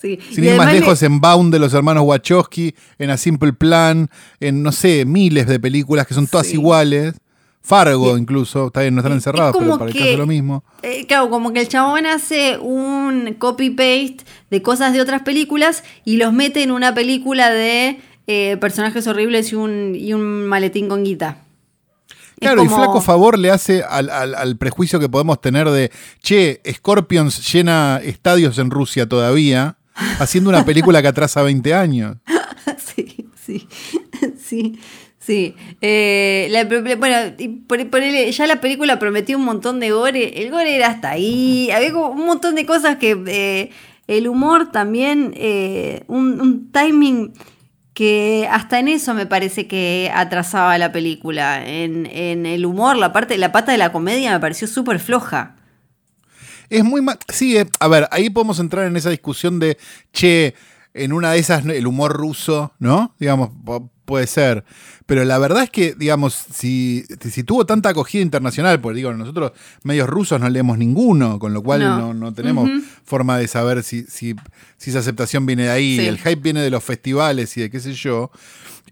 [0.00, 0.18] Sí.
[0.30, 3.52] Sin Y ir más le- lejos, en Bound de los hermanos Wachowski, en A Simple
[3.52, 6.52] Plan, en, no sé, miles de películas que son todas Sí.
[6.54, 7.14] iguales.
[7.60, 10.26] Fargo, incluso, está bien, no están encerrados, pero como para el que- caso es lo
[10.26, 10.64] mismo.
[10.82, 14.18] Eh, claro, como que el chabón hace un copy-paste
[14.50, 19.52] de cosas de otras películas y los mete en una película de eh, personajes horribles
[19.52, 21.44] y un, y un maletín con guita.
[22.40, 25.90] Claro, y como- flaco favor le hace al, al- al prejuicio que podemos tener de,
[26.22, 29.76] che, Scorpions llena estadios en Rusia todavía,
[30.20, 32.16] haciendo una película que atrasa 20 años.
[32.78, 33.68] sí, sí,
[34.38, 34.78] sí,
[35.18, 35.54] sí.
[35.80, 36.64] Eh, la-
[36.96, 37.16] bueno,
[37.66, 40.42] por- ponele, ya la película prometió un montón de gore.
[40.42, 41.70] El gore era hasta ahí.
[41.70, 43.16] Había como un montón de cosas que.
[43.26, 43.70] eh,
[44.06, 47.34] el humor también, eh, un, un timing
[47.98, 51.66] que hasta en eso me parece que atrasaba la película.
[51.66, 55.56] En, en el humor, la parte, la pata de la comedia me pareció súper floja.
[56.70, 59.78] Es muy ma- Sí, eh, a ver, ahí podemos entrar en esa discusión de,
[60.12, 60.54] che,
[60.94, 63.16] en una de esas, el humor ruso, ¿no?
[63.18, 63.50] Digamos,
[64.08, 64.64] puede ser.
[65.06, 69.52] Pero la verdad es que, digamos, si, si tuvo tanta acogida internacional, pues digo, nosotros
[69.84, 71.98] medios rusos no leemos ninguno, con lo cual No.
[71.98, 72.68] no, no tenemos
[73.04, 74.34] forma de saber si, si,
[74.78, 75.96] si esa aceptación viene de ahí.
[75.98, 76.06] Sí.
[76.06, 78.30] El hype viene de los festivales y de qué sé yo.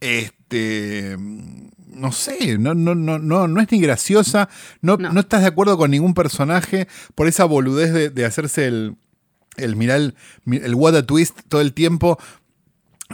[0.00, 1.16] Este.
[1.18, 4.50] No sé, no, no, no, no, no es ni graciosa,
[4.83, 5.12] no, No.
[5.14, 8.96] no estás de acuerdo con ningún personaje por esa boludez de, de hacerse el,
[9.57, 10.14] el mirar el,
[10.46, 12.18] el what a twist todo el tiempo.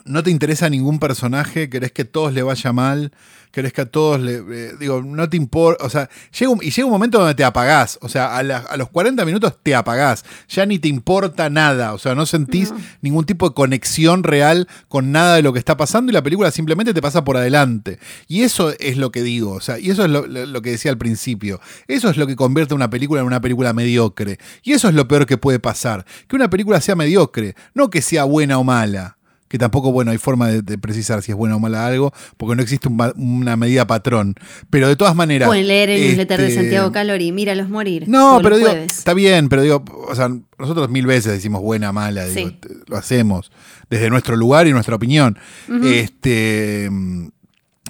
[0.06, 3.12] No te interesa ningún personaje, querés que a todos le vaya mal,
[3.50, 4.36] querés que a todos le.
[4.50, 5.84] eh, digo, no te importa.
[5.84, 7.98] O sea, llega un- y llega un momento donde te apagás.
[8.00, 10.24] O sea, a, la- a los 40 minutos te apagás.
[10.48, 11.92] Ya ni te importa nada.
[11.92, 15.76] O sea, no sentís ningún tipo de conexión real con nada de lo que está
[15.76, 17.98] pasando y la película simplemente te pasa por adelante.
[18.28, 19.52] Y eso es lo que digo.
[19.52, 21.60] O sea, y eso es lo que decía al principio.
[21.86, 24.38] Eso es lo que convierte una película en una película mediocre.
[24.62, 26.06] Y eso es lo peor que puede pasar.
[26.28, 29.18] Que una película sea mediocre, no que sea buena o mala
[29.52, 32.56] que tampoco, bueno, hay forma de, de precisar si es buena o mala algo, porque
[32.56, 34.34] no existe un una medida patrón.
[34.70, 35.46] Pero de todas maneras.
[35.46, 38.08] Pueden leer el newsletter de este, Santiago Calori, míralos morir.
[38.08, 38.96] No, pero digo, jueves.
[38.96, 42.56] está bien, pero digo, o sea, nosotros mil veces decimos buena, mala, Sí.
[42.86, 43.52] lo hacemos
[43.90, 45.38] desde nuestro lugar y nuestra opinión.
[45.84, 46.90] Este,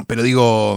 [0.08, 0.76] pero digo,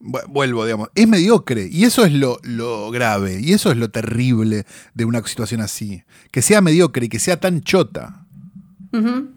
[0.00, 3.88] vu- vuelvo, digamos, es mediocre y eso es lo, lo grave y eso es lo
[3.90, 8.24] terrible de una situación así, que sea mediocre y que sea tan chota.
[8.92, 9.30] Ujú,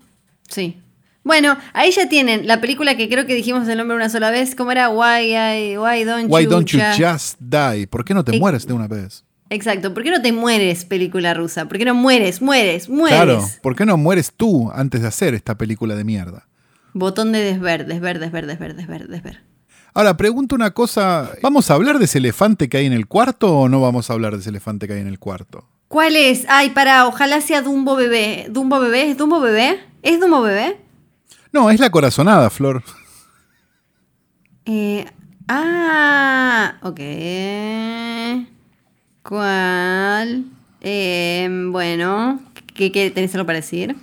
[0.49, 0.81] Sí.
[1.23, 4.53] Bueno, ahí ya tienen la película que creo que dijimos el nombre una sola vez.
[4.55, 4.89] ¿Cómo era?
[4.89, 7.87] Why, I- why don't Why you, don't you ju- just die?
[7.87, 9.23] ¿Por qué no te mueres de una vez?
[9.49, 9.93] Exacto.
[9.93, 11.67] ¿Por qué no te mueres, película rusa?
[11.67, 13.15] ¿Por qué no mueres, mueres, mueres?
[13.17, 16.47] Claro, ¿por qué no mueres tú antes de hacer esta película de mierda?
[16.93, 19.43] Botón de desver, desver, desver, desver, desver, desver.
[19.95, 21.31] Ahora, pregunto una cosa.
[21.41, 24.13] ¿Vamos a hablar de ese elefante que hay en el cuarto o no vamos a
[24.13, 25.67] hablar de ese elefante que hay en el cuarto?
[25.87, 26.45] ¿Cuál es?
[26.49, 28.47] Ay, para, ojalá sea Dumbo Bebé.
[28.49, 29.09] ¿Dumbo Bebé?
[29.11, 29.79] ¿Es Dumbo Bebé?
[30.05, 30.77] ¿Es Dumbo Bebé?
[31.51, 32.83] No, es la corazonada, Flor.
[34.65, 35.03] Eh,
[35.47, 36.99] ah, ok.
[39.23, 40.45] ¿Cuál?
[40.81, 42.39] Eh, bueno,
[42.75, 43.95] ¿qué, qué tenés algo para decir?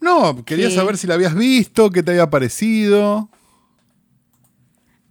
[0.00, 3.28] No, quería saber si la habías visto, qué te había parecido.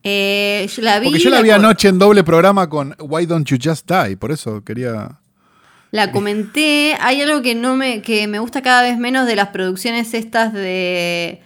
[0.03, 1.07] Eh, yo la vi.
[1.07, 4.31] Porque yo la vi anoche en doble programa con Why Don't You Just Die, por
[4.31, 5.19] eso quería...
[5.91, 6.97] La comenté.
[6.99, 10.53] Hay algo que no me, que me gusta cada vez menos de las producciones estas
[10.53, 11.41] de,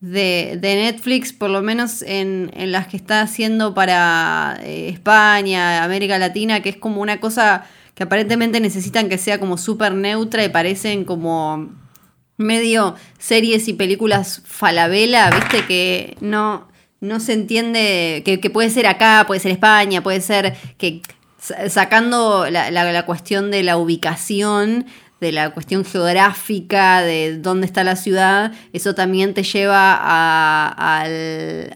[0.00, 5.82] de, de Netflix, por lo menos en, en las que está haciendo para eh, España,
[5.82, 10.44] América Latina, que es como una cosa que aparentemente necesitan que sea como súper neutra
[10.44, 11.70] y parecen como
[12.36, 16.68] medio series y películas falabela, viste que no,
[17.00, 21.02] no se entiende, que, que puede ser acá, puede ser España, puede ser que
[21.68, 24.86] sacando la, la- cuestión de la ubicación,
[25.20, 31.74] de la cuestión geográfica, de dónde está la ciudad, eso también te lleva a- al,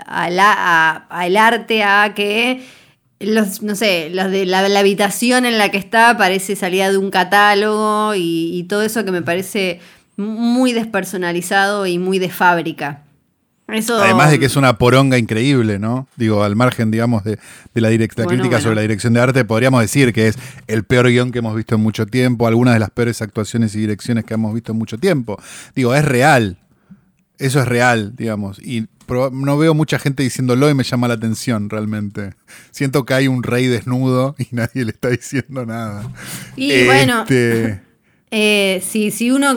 [1.09, 2.63] al arte, a que
[3.21, 7.11] los, no sé, los de la, habitación en la que está parece salida de un
[7.11, 9.81] catálogo y todo eso que me parece
[10.17, 13.03] muy despersonalizado y muy de fábrica.
[13.73, 16.07] Eso, Además de que es una poronga increíble, ¿no?
[16.17, 17.39] Digo, al margen, digamos, de,
[17.75, 18.61] de la, direct- la Bueno, crítica bueno.
[18.63, 21.75] sobre la dirección de arte, podríamos decir que es el peor guion que hemos visto
[21.75, 24.99] en mucho tiempo, algunas de las peores actuaciones y direcciones que hemos visto en mucho
[24.99, 25.41] tiempo.
[25.75, 26.59] Digo, es real.
[27.39, 28.59] Eso es real, digamos.
[28.61, 28.87] Y
[29.33, 32.35] no veo mucha gente diciéndolo y me llama la atención, realmente.
[32.71, 36.09] Siento que hay un rey desnudo y nadie le está diciendo nada.
[36.57, 37.83] Y bueno, Este,
[38.33, 39.53] eh, si, si uno...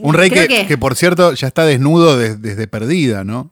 [0.00, 3.50] un rey que, que, por cierto, ya está desnudo des- desde perdida, ¿no?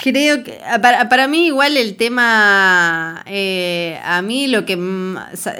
[0.00, 4.78] Creo que para, para mí igual el tema, eh, a mí lo que,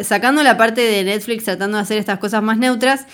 [0.02, 3.06] sacando la parte de Netflix tratando de hacer estas cosas más neutras,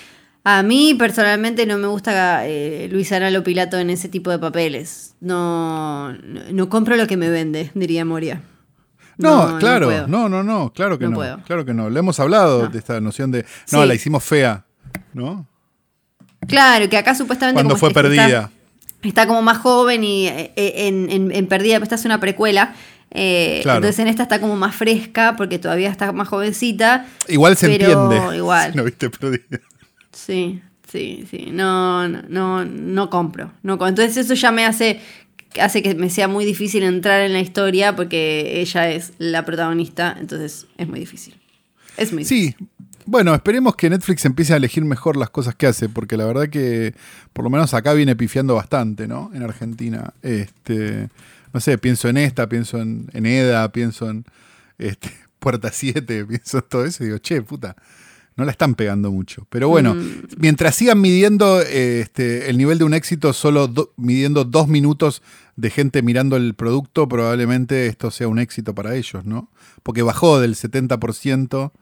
[0.44, 5.14] a mí personalmente no me gusta eh, Luis Aralo Pilato en ese tipo de papeles.
[5.20, 8.42] No, no, compro lo que me vende, diría Moria.
[9.18, 11.90] No, claro, no, no, no, claro que no, claro que no.
[11.90, 14.64] Le hemos hablado de esta noción de, no, la hicimos fea,
[15.12, 15.46] ¿no?
[16.46, 17.56] Claro, que acá supuestamente...
[17.56, 18.50] Cuando fue perdida
[19.08, 22.74] está como más joven y eh, en, en, Perdida, esta es una precuela.
[23.10, 27.06] Eh, entonces en esta está como más fresca porque todavía está más jovencita.
[27.28, 28.20] Igual se entiende.
[28.36, 28.74] Igual.
[28.74, 29.60] no viste Perdida.
[30.12, 31.48] Sí, sí, sí.
[31.52, 33.52] No, no, no, compro.
[33.62, 35.00] No, entonces eso ya me hace
[35.60, 40.16] hace que me sea muy difícil entrar en la historia porque ella es la protagonista,
[40.18, 41.34] entonces es muy difícil.
[41.96, 42.54] Es muy difícil.
[42.58, 42.66] Sí,
[43.06, 46.48] bueno, esperemos que Netflix empiece a elegir mejor las cosas que hace, porque la verdad
[46.48, 46.94] que
[47.32, 49.30] por lo menos acá viene pifiando bastante, ¿no?
[49.34, 50.14] En Argentina.
[50.22, 51.08] Este,
[51.52, 54.24] no sé, pienso en esta, pienso en, EDA, pienso en
[54.78, 57.76] este, Puerta 7, pienso en todo eso y digo, che, puta,
[58.36, 59.46] no la están pegando mucho.
[59.50, 60.22] Pero bueno, mm.
[60.38, 65.22] mientras sigan midiendo este, el nivel de un éxito, solo midiendo dos minutos
[65.56, 69.48] de gente mirando el producto, probablemente esto sea un éxito para ellos, ¿no?
[69.82, 71.72] Porque bajó del 70%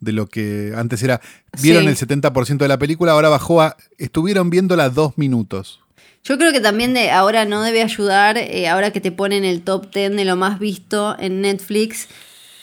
[0.00, 1.20] de lo que antes era.
[1.60, 3.76] Vieron el 70% de la película, ahora bajó a.
[3.98, 5.80] Estuvieron viéndola dos minutos.
[6.24, 9.62] Yo creo que también de ahora no debe ayudar, eh, ahora que te ponen el
[9.62, 12.08] top 10 de lo más visto en Netflix,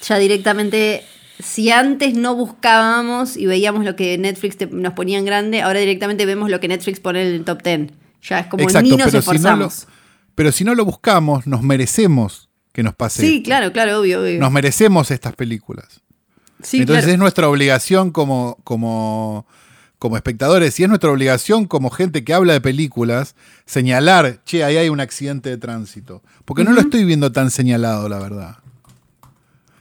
[0.02, 1.04] ya directamente,
[1.40, 6.26] si antes no buscábamos y veíamos lo que Netflix nos ponía en grande, ahora directamente
[6.26, 7.92] vemos lo que Netflix pone en el top 10.
[8.24, 9.74] Ya es como Exacto, ni nos pero esforzamos.
[9.74, 9.95] Si no lo,
[10.36, 13.22] pero si no lo buscamos, nos merecemos que nos pase.
[13.22, 14.40] Sí, claro, claro, obvio, obvio.
[14.40, 16.02] Nos merecemos estas películas.
[16.74, 19.46] Entonces es nuestra obligación como, como,
[19.98, 24.78] como espectadores y es nuestra obligación como gente que habla de películas señalar, che, ahí
[24.78, 26.22] hay un accidente de tránsito.
[26.44, 28.58] Porque no lo estoy viendo tan señalado, la verdad.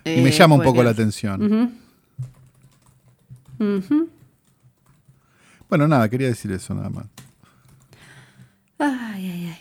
[0.05, 1.73] y me eh, llama un poco la atención.
[5.69, 7.07] Bueno, nada, quería decir eso nada más.
[8.79, 9.59] Ay, ay, ay.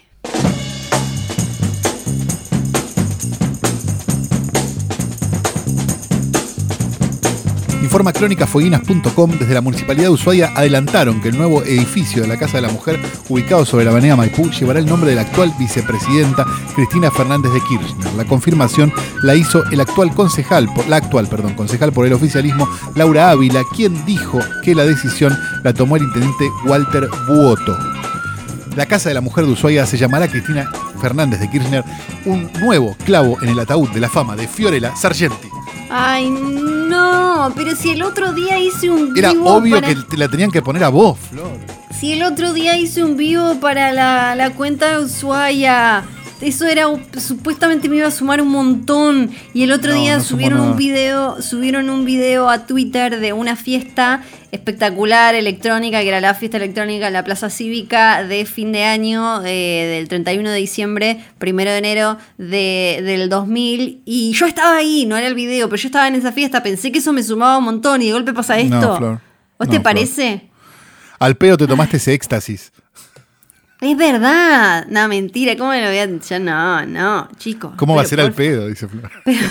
[7.83, 12.55] Informa crónicafueguinas.com desde la Municipalidad de Ushuaia adelantaron que el nuevo edificio de la Casa
[12.57, 16.45] de la Mujer, ubicado sobre la avenida Maipú, llevará el nombre de la actual vicepresidenta
[16.75, 18.13] Cristina Fernández de Kirchner.
[18.13, 23.31] La confirmación la hizo el actual concejal, la actual, perdón, concejal por el oficialismo, Laura
[23.31, 27.77] Ávila, quien dijo que la decisión la tomó el intendente Walter Buoto.
[28.77, 31.83] La Casa de la Mujer de Ushuaia se llamará Cristina Fernández de Kirchner,
[32.23, 35.49] un nuevo clavo en el ataúd de la fama de Fiorella Sargenti.
[35.89, 40.51] Ay, no, pero si el otro día hice un Era obvio que te la tenían
[40.51, 41.51] que poner a vos, Flor.
[41.99, 46.03] Si el otro día hice un vivo para la, la cuenta de Ushuaia
[46.43, 50.75] eso era supuestamente me iba a sumar un montón y el otro día subieron un
[50.75, 56.57] video, subieron un video a Twitter de una fiesta espectacular electrónica que era la fiesta
[56.57, 61.71] electrónica en la Plaza Cívica de fin de año eh, del 31 de diciembre, primero
[61.71, 65.87] de enero de, del 2000 y yo estaba ahí, no era el video, pero yo
[65.87, 68.59] estaba en esa fiesta, pensé que eso me sumaba un montón y de golpe pasa
[68.59, 69.19] esto.
[69.57, 70.49] ¿Vos te parece?
[71.19, 72.73] Al pedo te tomaste ese éxtasis.
[73.83, 74.87] Es verdad.
[74.87, 75.57] No, mentira.
[75.57, 76.07] ¿Cómo me lo voy a.?
[76.07, 77.73] Ya no, no, chicos.
[77.75, 78.67] ¿Cómo va a ser al pedo?
[78.67, 79.11] Dice Flor.
[79.25, 79.45] Pero,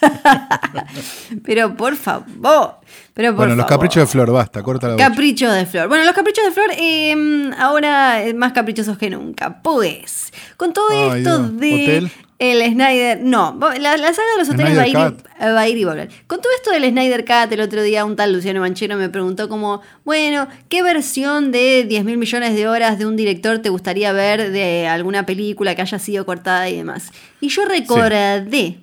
[1.76, 2.76] por favor.
[3.14, 5.88] Pero bueno, los caprichos de Flor, basta, corta la Caprichos de Flor.
[5.88, 9.60] Bueno, los caprichos de Flor eh, ahora más caprichosos que nunca.
[9.62, 13.20] Pues, con todo esto de el Snyder.
[13.20, 16.08] No, la, saga de los hoteles va a, ir, va a, ir, y volver.
[16.26, 19.50] Con todo esto del Snyder Cut, el otro día un tal Luciano Manchero me preguntó
[19.50, 24.12] como, bueno, ¿qué versión de 10 mil millones de horas de un director te gustaría
[24.12, 27.12] ver de alguna película que haya sido cortada y demás?
[27.42, 28.80] Y yo recordé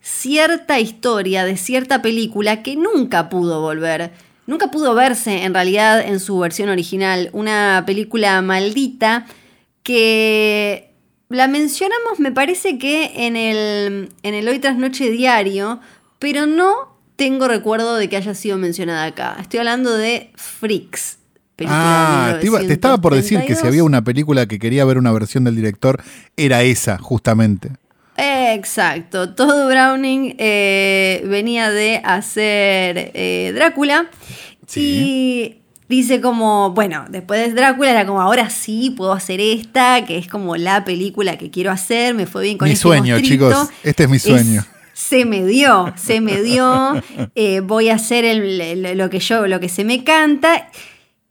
[0.00, 4.12] cierta historia de cierta película que nunca pudo volver.
[4.46, 7.30] Nunca pudo verse en realidad en su versión original.
[7.32, 9.26] Una película maldita
[9.82, 10.92] que
[11.28, 15.80] la mencionamos, me parece que en el, en el Hoy tras Noche Diario,
[16.18, 19.36] pero no tengo recuerdo de que haya sido mencionada acá.
[19.40, 21.18] Estoy hablando de Freaks.
[21.66, 25.44] Ah, te, estaba por decir que si había una película que quería ver una versión
[25.44, 26.02] del director,
[26.36, 27.72] era esa, justamente.
[28.54, 29.34] Exacto.
[29.34, 34.10] Todo Browning eh, venía de hacer eh, Drácula.
[34.66, 34.80] Sí.
[34.80, 35.60] Y
[35.90, 40.28] dice como, bueno, después de Drácula era como, ahora sí puedo hacer esta, que es
[40.28, 44.04] como la película que quiero hacer, me fue bien con mi este sueño, chicos, este
[44.04, 44.64] es mi sueño.
[44.94, 46.92] se me dio, se me dio,
[47.34, 48.36] eh, voy a hacer
[48.94, 50.70] lo que yo, lo que se me canta.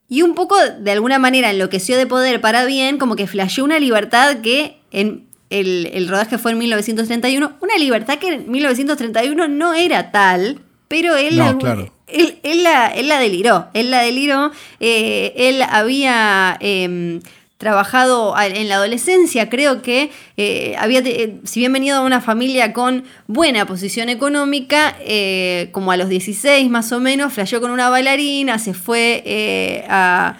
[0.09, 3.79] Y un poco, de alguna manera, enloqueció de poder para bien, como que flasheó una
[3.79, 9.73] libertad que en el, el rodaje fue en 1931, una libertad que en 1931 no
[9.73, 11.93] era tal, pero él, No, algún- claro.
[12.07, 17.19] él, él la, él la deliró, él la deliró, eh, él había em,
[17.57, 21.03] trabajado a- en la adolescencia, creo que eh, había,
[21.43, 26.69] si bien venido de una familia con buena posición económica, eh, como a los 16
[26.69, 30.37] más o menos, flasheó con una bailarina, se fue a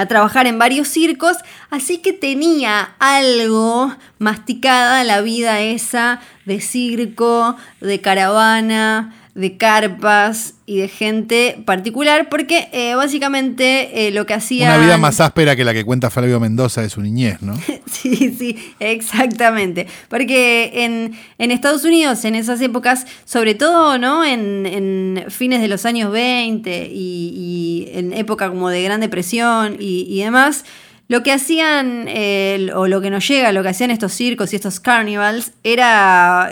[0.00, 1.36] a trabajar en varios circos,
[1.70, 10.78] así que tenía algo masticada la vida esa de circo, de caravana, de carpas y
[10.78, 14.74] de gente particular, porque eh, básicamente eh, lo que hacía...
[14.74, 17.54] Una vida más áspera que la que cuenta Flavio Mendoza de su niñez, ¿no?
[17.90, 19.86] Sí, sí, exactamente.
[20.08, 24.24] Porque en, en Estados Unidos, en esas épocas, sobre todo ¿no?
[24.24, 29.76] en, en fines de los años 20 y, y en época como de Gran Depresión
[29.78, 30.64] y, y demás,
[31.08, 34.56] lo que hacían, eh, o lo que nos llega, lo que hacían estos circos y
[34.56, 36.50] estos carnivals, era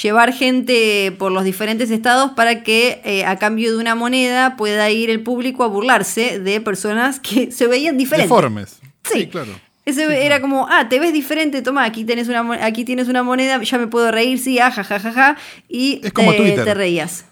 [0.00, 4.90] llevar gente por los diferentes estados para que eh, a cambio de una moneda pueda
[4.90, 8.30] ir el público a burlarse de personas que se veían diferentes.
[8.30, 8.80] Deformes.
[9.04, 9.26] Sí.
[9.26, 9.52] claro.
[9.84, 13.60] Ese era como, ah, te ves diferente, toma, aquí tienes una, aquí tienes una moneda,
[13.60, 15.36] ya me puedo reír, sí, ah, ja, ja, ja, ja,
[15.68, 17.24] y Es como te, te reías.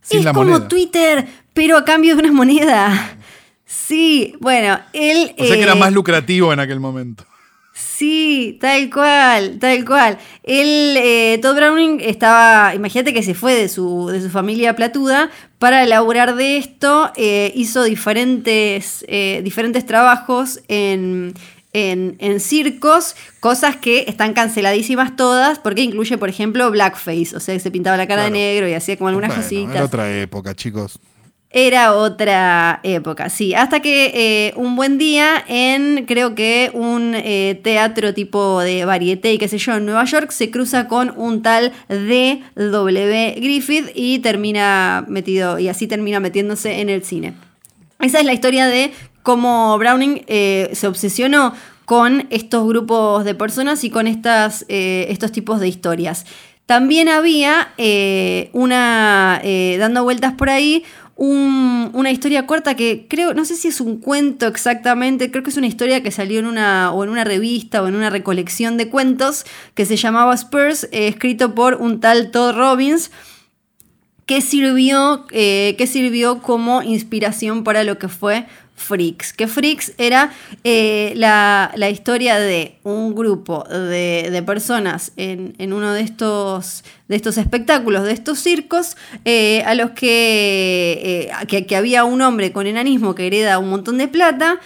[0.00, 0.68] Sin es como moneda.
[0.68, 3.18] Twitter, pero a cambio de una moneda.
[3.66, 5.34] Sí, bueno, él...
[5.38, 7.26] O sea que era eh, más lucrativo en aquel momento.
[7.80, 10.18] Sí, tal cual, tal cual.
[10.42, 15.30] Él, eh, Todd Browning estaba, imagínate que se fue de su, de su familia platuda
[15.60, 21.34] para elaborar de esto, eh, hizo diferentes, eh, diferentes trabajos en,
[21.72, 27.54] en, en circos, cosas que están canceladísimas todas, porque incluye, por ejemplo, blackface, o sea,
[27.54, 28.34] que se pintaba la cara Claro.
[28.34, 29.74] de negro y hacía como algunas Bueno, cositas.
[29.76, 30.98] Era otra época, chicos.
[31.50, 33.54] Era otra época, sí.
[33.54, 39.32] Hasta que eh, un buen día en, creo que un eh, teatro tipo de varieté
[39.32, 43.36] y qué sé yo, en Nueva York, se cruza con un tal D.W.
[43.40, 47.32] Griffith y termina metido, y así termina metiéndose en el cine.
[47.98, 48.92] Esa es la historia de
[49.22, 51.54] cómo Browning eh, se obsesionó
[51.86, 56.26] con estos grupos de personas y con estas, estos tipos de historias.
[56.66, 57.72] También había
[58.52, 59.40] una,
[59.78, 60.84] dando vueltas por ahí,
[61.20, 65.50] un- una historia corta que creo, no sé si es un cuento exactamente, creo que
[65.50, 68.76] es una historia que salió en una, o en una revista o en una recolección
[68.76, 69.44] de cuentos
[69.74, 73.10] que se llamaba Spurs, eh, escrito por un tal Todd Robbins,
[74.26, 78.46] que sirvió, eh, que sirvió como inspiración para lo que fue
[78.78, 79.32] Freaks.
[79.34, 80.30] Que Freaks era
[80.64, 86.84] eh, la, la historia de un grupo de, de personas en, en uno de estos,
[87.08, 92.22] de estos espectáculos, de estos circos, eh, a los que, eh, que, que había un
[92.22, 94.58] hombre con enanismo que hereda un montón de plata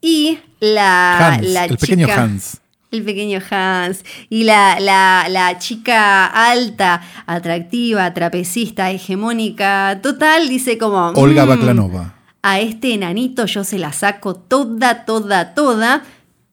[0.00, 2.60] y la, Hans, la el pequeño chica- Hans.
[2.90, 4.04] el pequeño Hans.
[4.28, 11.08] Y la, la- la chica alta, atractiva, trapecista, hegemónica, total, dice como...
[11.10, 12.14] Olga "Mm, Baklanova.
[12.42, 16.02] A este enanito yo se la saco toda, toda, toda.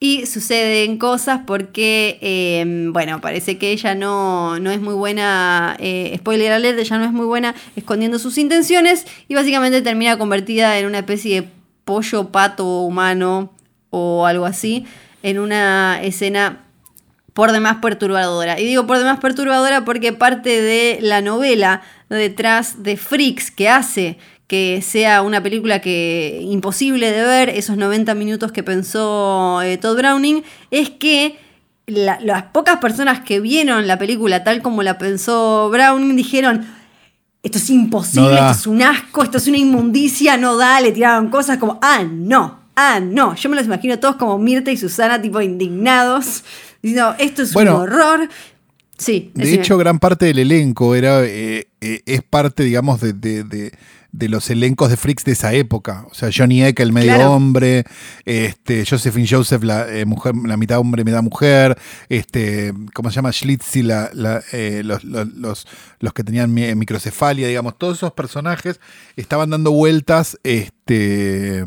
[0.01, 6.15] Y suceden cosas porque, eh, bueno, parece que ella no, no es muy buena, eh,
[6.19, 10.85] spoiler alert, ella no es muy buena escondiendo sus intenciones y básicamente termina convertida en
[10.85, 11.49] una especie de
[11.83, 13.51] pollo pato humano
[13.89, 14.85] o algo así,
[15.21, 16.63] en una escena
[17.33, 18.57] por demás perturbadora.
[18.57, 24.17] Y digo por demás perturbadora porque parte de la novela detrás de Freaks que hace
[24.49, 29.95] que sea una película que imposible de ver, esos 90 minutos que pensó eh, Todd
[29.95, 31.37] Browning, es que
[31.85, 36.65] la- las pocas personas que vieron la película tal como la pensó Browning dijeron,
[37.43, 40.91] esto es imposible, No esto es un asco, esto es una inmundicia, no da, le
[40.91, 43.35] tiraron cosas como, ah, no, ah, no.
[43.35, 46.43] Yo me los imagino todos como Mirta y Susana, tipo indignados,
[46.81, 48.29] diciendo, esto es Bueno, un horror.
[48.97, 49.61] Sí, De decime.
[49.61, 53.71] hecho, gran parte del elenco era eh, eh, es parte, digamos, de, de- de-
[54.11, 56.05] de los elencos de Freaks de esa época.
[56.09, 57.33] O sea, Johnny Eck, el medio Claro.
[57.33, 57.83] hombre,
[58.25, 61.77] este, Josephine Joseph, la eh, mujer, la mitad hombre, mitad mujer,
[62.09, 63.31] este, ¿cómo se llama?
[63.31, 65.65] Schlitzy, la, la, eh, los, los,
[66.13, 68.79] que tenían mi- microcefalia, digamos, todos esos personajes
[69.15, 71.63] estaban dando vueltas, este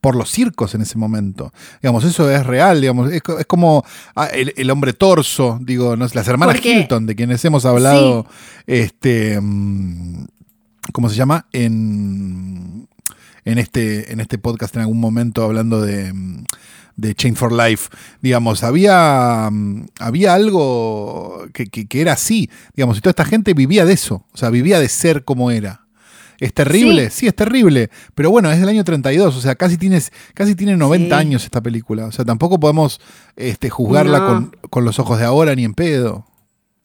[0.00, 1.52] por los circos en ese momento.
[1.82, 3.84] Digamos, eso es real, digamos, es, co- es como
[4.14, 6.06] ah, el, el hombre torso, digo, ¿no?
[6.14, 8.24] las hermanas Hilton, de quienes hemos hablado,
[8.68, 10.26] este, mm,
[10.92, 11.46] ¿cómo se llama?
[11.52, 12.88] En,
[13.44, 16.12] en, este, en este podcast en algún momento hablando de,
[16.96, 17.88] de Chain for Life,
[18.20, 19.50] digamos, había,
[20.00, 24.24] había algo que, que- que era así, digamos, y toda esta gente vivía de eso,
[24.32, 25.82] o sea, vivía de ser como era.
[26.40, 27.10] ¿Es terrible?
[27.10, 27.26] Sí.
[27.26, 27.90] es terrible.
[28.14, 31.60] Pero bueno, es del año 32, o sea, casi, tienes, casi tiene 90 años esta
[31.60, 32.04] película.
[32.06, 33.00] O sea, tampoco podemos
[33.34, 36.27] este, juzgarla con, con los ojos de ahora ni en pedo.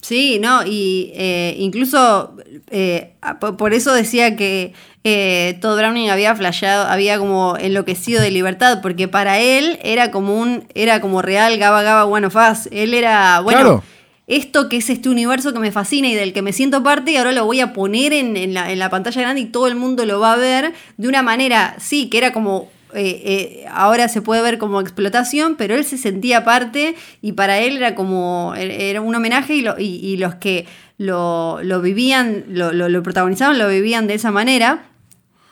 [0.04, 2.36] Sí, no, y eh, incluso
[2.72, 3.14] eh,
[3.58, 4.74] por eso decía que
[5.06, 10.38] eh, Todd Browning había flasheado, había como enloquecido de libertad, porque para él era como
[10.38, 12.68] un, era como real Gaba Gaba One of Us.
[12.74, 13.82] Él era, bueno,
[14.28, 17.16] esto que es este universo que me fascina y del que me siento parte, y
[17.16, 20.06] ahora lo voy a poner en, la, en la pantalla grande y todo el mundo
[20.06, 24.22] lo va a ver de una manera, sí, que era como eh, eh, ahora se
[24.22, 28.72] puede ver como explotación, pero él se sentía parte y para él era como, er,
[28.72, 30.66] era un homenaje y, los que
[30.98, 34.86] lo, vivían, lo, lo, protagonizaban, lo vivían de esa manera.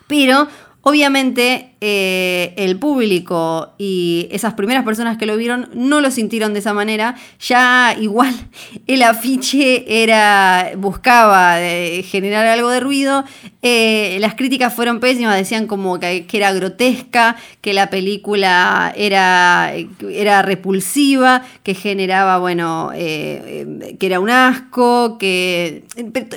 [0.08, 0.48] Pero
[0.82, 6.60] Obviamente eh, el público y esas primeras personas que lo vieron no lo sintieron de
[6.60, 7.16] esa manera.
[7.40, 8.32] Ya igual
[8.86, 13.24] el afiche era buscaba eh, generar algo de ruido.
[13.62, 19.72] Eh, las críticas fueron pésimas, decían como que, era grotesca, que la película era,
[20.08, 25.84] era repulsiva, que generaba, bueno, que era un asco, que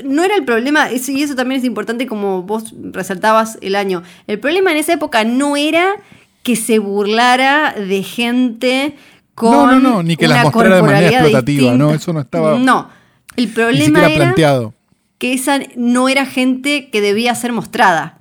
[0.04, 4.04] no era el problema, y eso también es importante como vos resaltabas el año.
[4.28, 5.96] El problema en esa época no era
[6.44, 8.96] que se burlara de gente
[9.34, 9.52] con.
[9.52, 12.58] No, no, no, ni que las mostrara de manera explotativa, no, eso no estaba.
[12.60, 12.90] No,
[13.36, 14.74] el problema era planteado.
[15.18, 18.20] que esa no era gente que debía ser mostrada.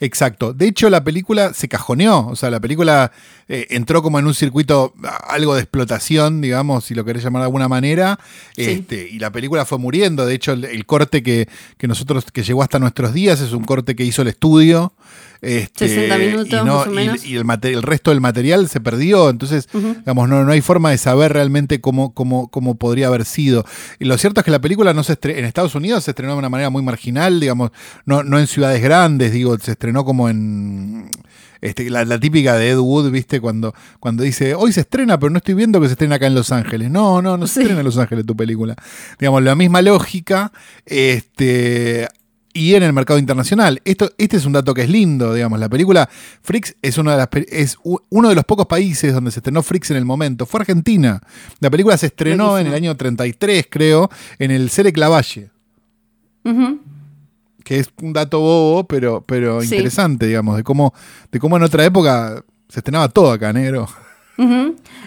[0.00, 0.52] Exacto.
[0.52, 2.26] De hecho, la película se cajoneó.
[2.28, 3.12] O sea, la película
[3.48, 4.92] eh, entró como en un circuito,
[5.28, 8.18] algo de explotación, digamos, si lo querés llamar de alguna manera.
[8.56, 10.26] Este, y la película fue muriendo.
[10.26, 13.94] De hecho, el, corte que, que, nosotros, que llegó hasta nuestros días, es un corte
[13.94, 14.92] que hizo el estudio.
[15.42, 17.24] Este, 60 minutos, y, más o menos.
[17.24, 19.30] y, el, el, resto del material se perdió.
[19.30, 23.64] Entonces, digamos, no, no hay forma de saber realmente cómo, cómo, cómo podría haber sido.
[24.00, 26.32] Y lo cierto es que la película no se estrenó, en Estados Unidos se estrenó
[26.32, 27.70] de una manera muy marginal, digamos,
[28.06, 31.10] no, no en ciudades grandes, digo, se estrenó como en
[31.60, 33.40] este, la, típica de Ed Wood, ¿viste?
[33.40, 36.34] Cuando, cuando dice, hoy se estrena, pero no estoy viendo que se estrena acá en
[36.34, 36.90] Los Ángeles.
[36.90, 38.74] No, no, no se estrena en Los Ángeles tu película.
[39.18, 40.52] Digamos, la misma lógica.
[40.84, 42.08] Este,
[42.52, 43.80] y en el mercado internacional.
[43.84, 45.60] Esto, este es un dato que es lindo, digamos.
[45.60, 46.08] La película
[46.42, 49.90] Freaks es, una de las, es uno de los pocos países donde se estrenó Freaks
[49.90, 50.46] en el momento.
[50.46, 51.20] Fue Argentina.
[51.60, 55.50] La película se estrenó en el año 33, creo, en el Cele Clavalle
[57.66, 60.94] que es un dato bobo, pero, pero interesante, digamos, de cómo,
[61.32, 63.88] de cómo en otra época se estrenaba todo acá, negro.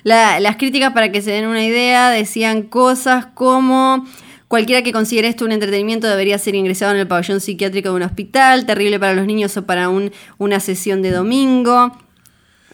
[0.04, 4.06] las críticas, para que se den una idea, decían cosas como...
[4.50, 8.02] Cualquiera que considere esto un entretenimiento debería ser ingresado en el pabellón psiquiátrico de un
[8.02, 11.96] hospital, terrible para los niños o para un, una sesión de domingo.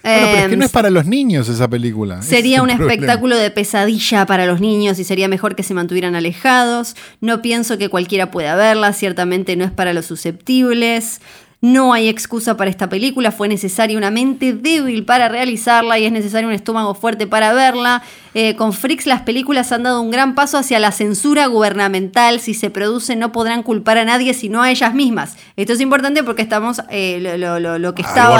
[0.05, 2.21] Bueno, pero es que no es em, para los niños esa película.
[2.21, 6.95] Sería un espectáculo de pesadilla para los niños y sería mejor que se mantuvieran alejados.
[7.21, 11.21] No pienso que cualquiera pueda verla, ciertamente no es para los susceptibles.
[11.61, 16.11] No hay excusa para esta película, fue necesaria una mente débil para realizarla y es
[16.11, 18.03] necesario un estómago fuerte para verla.
[18.35, 22.39] Eh, con Freaks las películas han dado un gran paso hacia la censura gubernamental.
[22.39, 25.37] Si se produce no podrán culpar a nadie sino a ellas mismas.
[25.55, 28.37] Esto es importante porque estamos eh, lo, que estaba...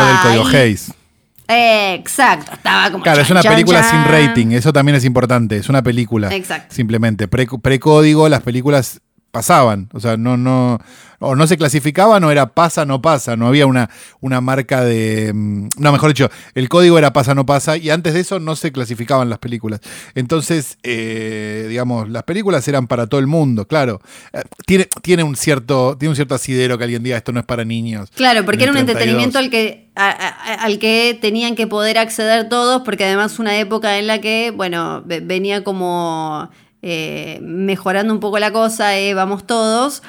[1.47, 3.03] Exacto, estaba como.
[3.03, 5.57] Claro, es una película sin rating, eso también es importante.
[5.57, 6.33] Es una película.
[6.35, 6.73] Exacto.
[6.73, 7.27] Simplemente.
[7.27, 9.01] Precódigo, las películas
[9.35, 9.89] pasaban.
[9.91, 10.79] O sea, no, no,
[11.19, 13.35] o no se clasificaban o era pasa, no pasa.
[13.35, 13.89] No había una,
[14.21, 15.33] una marca de.
[15.33, 17.75] Mm, no, mejor dicho, el código era pasa, no pasa.
[17.75, 19.81] Y antes de eso no se clasificaban las películas.
[20.15, 23.99] Entonces, eh, digamos, las películas eran para todo el mundo, claro.
[24.31, 27.45] Eh, tiene, tiene, un cierto, tiene un cierto asidero que alguien diga esto no es
[27.45, 28.11] para niños.
[28.15, 33.03] Claro, porque era un entretenimiento al que, al que tenían que poder acceder todos, porque
[33.03, 36.49] además una época en la que, bueno, venía como
[36.87, 40.03] eh, mejorando un poco la cosa, eh, vamos todos.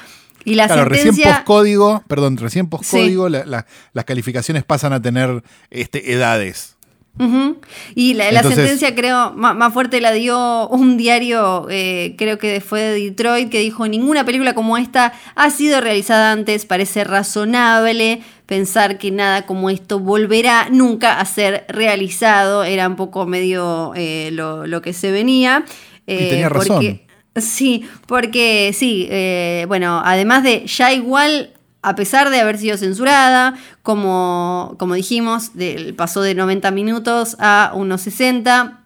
[0.45, 3.65] Y la claro, recién postcódigo, perdón, recién postcódigo, las
[4.05, 6.77] calificaciones pasan a tener este, edades.
[7.95, 12.99] Y la, sentencia, creo, más, fuerte la dio un diario, eh, creo que fue de
[12.99, 16.67] Detroit, que dijo: Ninguna película como esta ha sido realizada antes.
[16.67, 22.63] Parece razonable pensar que nada como esto volverá nunca a ser realizado.
[22.63, 23.93] Era un poco medio
[24.31, 25.65] lo, lo, que se venía.
[26.07, 26.77] Eh, tenía razón.
[26.77, 27.07] Porque,
[27.41, 33.55] sí, porque sí, eh, bueno, además de ya igual, a pesar de haber sido censurada,
[33.83, 38.79] como, como dijimos, del, pasó de 90 minutos a unos 60,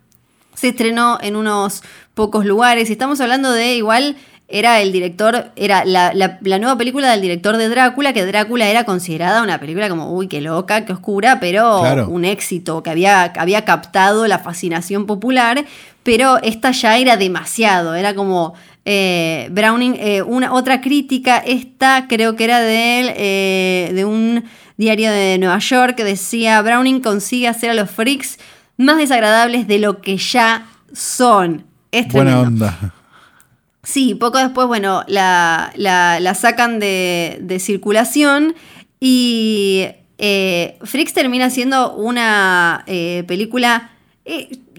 [0.55, 4.17] se estrenó en unos pocos lugares, y estamos hablando de igual
[4.51, 9.41] era el director, era la, nueva película del director de Drácula, que Drácula era considerada
[9.41, 14.27] una película como, uy, qué loca, qué oscura, pero un éxito, que había, había captado
[14.27, 15.65] la fascinación popular,
[16.03, 18.53] pero esta ya era demasiado, era como
[18.85, 24.43] eh, Browning, eh, una, otra crítica, esta creo que era de, eh, de un
[24.77, 28.39] diario de Nueva York, que decía, Browning consigue hacer a los freaks
[28.77, 31.65] más desagradables de lo que ya son.
[31.91, 32.93] Es Buena onda.
[33.83, 38.55] Sí, poco después, bueno, la, la- la sacan de, de circulación
[38.99, 39.87] y
[40.17, 42.83] Freaks termina siendo una
[43.27, 43.89] película...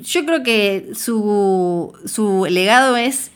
[0.03, 3.31] yo creo que su, su legado es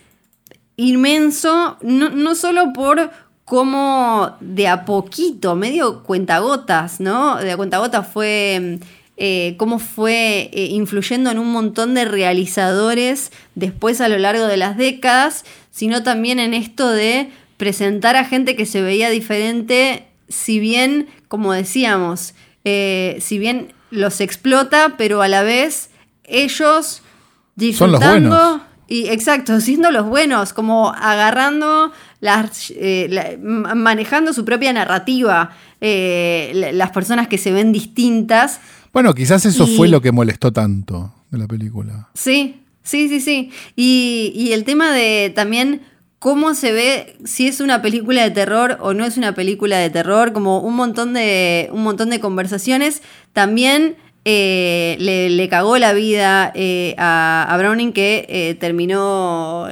[0.77, 3.11] inmenso, no, no solo por
[3.45, 7.37] cómo de a poquito, medio cuentagotas, ¿no?
[7.37, 8.81] De a cuentagotas fue
[9.17, 14.57] eh, cómo fue eh, influyendo en un montón de realizadores después a lo largo de
[14.57, 20.59] las décadas, sino también en esto de presentar a gente que se veía diferente, si
[20.59, 25.89] bien, como decíamos, eh, si bien los explota, pero a la vez
[26.29, 27.03] ellos Son
[27.93, 28.61] los disfrutando buenos.
[28.89, 33.37] y exacto, siendo los buenos, como agarrando las, eh, la-
[33.75, 35.51] manejando su propia narrativa,
[35.81, 38.61] eh, la- las personas que se ven distintas.
[38.93, 42.09] Bueno, quizás eso Y- fue lo que molestó tanto de la película.
[42.15, 43.51] Sí, sí, sí, sí.
[43.77, 45.83] Y, y el tema de también
[46.19, 49.91] cómo se ve si es una película de terror o no es una película de
[49.91, 53.03] terror, como un montón de, un montón de conversaciones.
[53.35, 53.97] También
[54.29, 59.69] eh, le, le cagó la vida eh, a, a Browning que eh, terminó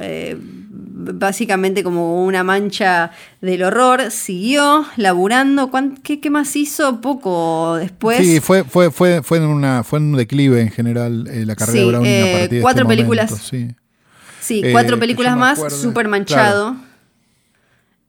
[1.07, 4.11] básicamente como una mancha del horror.
[4.11, 5.69] Siguió laburando.
[5.69, 7.01] ¿Cuán- qué, qué más hizo?
[7.01, 8.17] Poco después.
[8.25, 11.55] sí, fue, fue, fue, fue, en una, fue en un declive en general eh, la
[11.55, 13.31] carrera Sí, de Browning eh, a partir de cuatro este películas.
[13.31, 13.67] momento, sí.
[14.39, 16.75] Sí, Eh, cuatro películas más, súper manchado.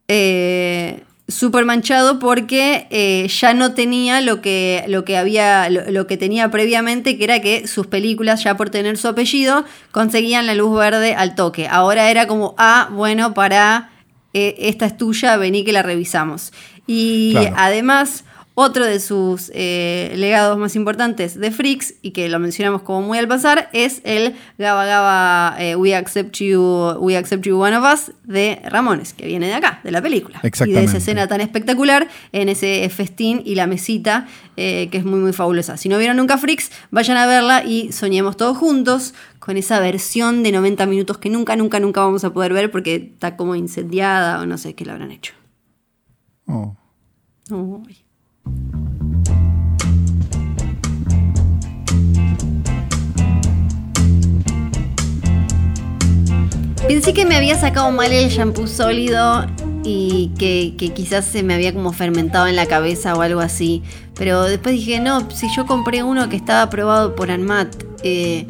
[0.09, 6.07] Eh, súper manchado porque eh, ya no tenía lo que, lo que había, lo, lo
[6.07, 10.55] que tenía previamente, que era que sus películas, ya por tener su apellido, conseguían la
[10.55, 11.67] luz verde al toque.
[11.69, 13.91] Ahora era como, ah, bueno, para
[14.35, 16.53] eh, esta es tuya, vení que la revisamos.
[16.87, 17.55] Y Claro.
[17.59, 18.25] además,
[18.59, 23.19] otro de sus eh, legados más importantes de Freaks, y que lo mencionamos como muy
[23.19, 27.85] al pasar, es el Gaba Gaba eh, We, Accept You, We Accept You One of
[27.85, 30.41] Us de Ramones, que viene de acá, de la película.
[30.43, 34.27] Y de esa escena tan espectacular en ese festín y la mesita,
[34.57, 35.77] eh, que es muy, muy fabulosa.
[35.77, 40.43] Si no vieron nunca Freaks, vayan a verla y soñemos todos juntos con esa versión
[40.43, 44.41] de 90 minutos que nunca, nunca, nunca vamos a poder ver porque está como incendiada
[44.41, 45.35] o no sé qué la habrán hecho.
[46.47, 46.75] Oh.
[47.51, 48.06] Uy.
[56.89, 59.45] Pensé que me había sacado mal el shampoo sólido
[59.83, 63.83] y que, quizás se me había como fermentado en la cabeza o algo así.
[64.15, 68.47] Pero después dije, no, si yo compré uno que estaba aprobado por ANMAT, eh,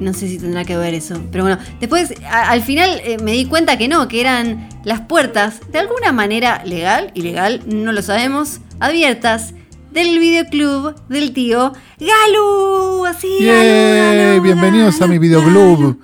[0.00, 1.20] no sé si tendrá que ver eso.
[1.32, 5.60] Pero bueno, después al final eh, me di cuenta que no, que eran las puertas,
[5.72, 9.54] de alguna manera legal, ilegal, no lo sabemos, abiertas
[9.92, 13.04] del videoclub del tío Galu.
[13.06, 16.00] Así, Yay, Galu, Galu, bienvenidos a mi videoclub.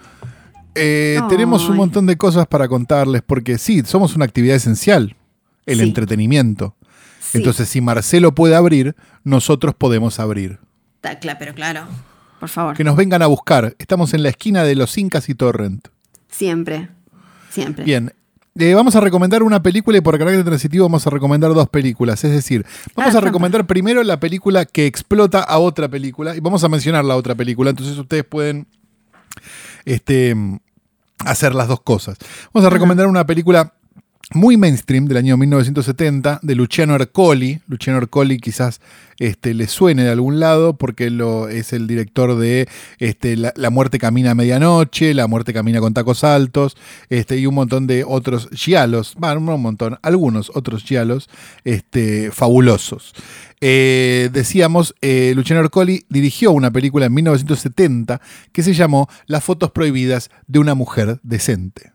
[0.75, 5.17] Eh, tenemos un montón de cosas para contarles porque sí, somos una actividad esencial,
[5.67, 5.83] el Sí.
[5.83, 6.77] entretenimiento.
[7.21, 7.39] Sí.
[7.39, 8.95] Entonces, si Marcelo puede abrir,
[9.25, 10.59] nosotros podemos abrir.
[11.01, 11.85] Pero claro,
[12.39, 12.77] por favor.
[12.77, 13.75] Que nos vengan a buscar.
[13.79, 15.89] Estamos en la esquina de los Incas y Torrent.
[16.29, 16.89] Siempre,
[17.51, 17.85] siempre.
[17.85, 18.13] Bien.
[18.59, 22.25] Eh, vamos a recomendar una película y por carácter transitivo vamos a recomendar dos películas.
[22.25, 26.41] Es decir, vamos Ah, a recomendar primero la película que explota a otra película y
[26.41, 27.71] vamos a mencionar la otra película.
[27.71, 28.67] Entonces ustedes pueden
[29.85, 30.37] este,
[31.25, 32.19] hacer las dos cosas.
[32.53, 33.75] Vamos a recomendar una película
[34.33, 37.61] muy mainstream del año 1970 de Luciano Ercoli.
[37.67, 38.81] Luciano Ercoli quizás
[39.19, 41.11] este, le suene de algún lado porque
[41.51, 42.69] es el director de
[42.99, 46.77] este, la, muerte camina a medianoche, La muerte camina con tacos altos
[47.09, 51.29] este, y un montón de otros giallos, bueno, no un montón, algunos otros giallos
[51.65, 53.15] este, fabulosos.
[53.61, 58.21] Eh, decíamos, eh, Luciano Ercoli dirigió una película en 1970
[58.53, 61.93] que se llamó Las fotos prohibidas de una mujer decente.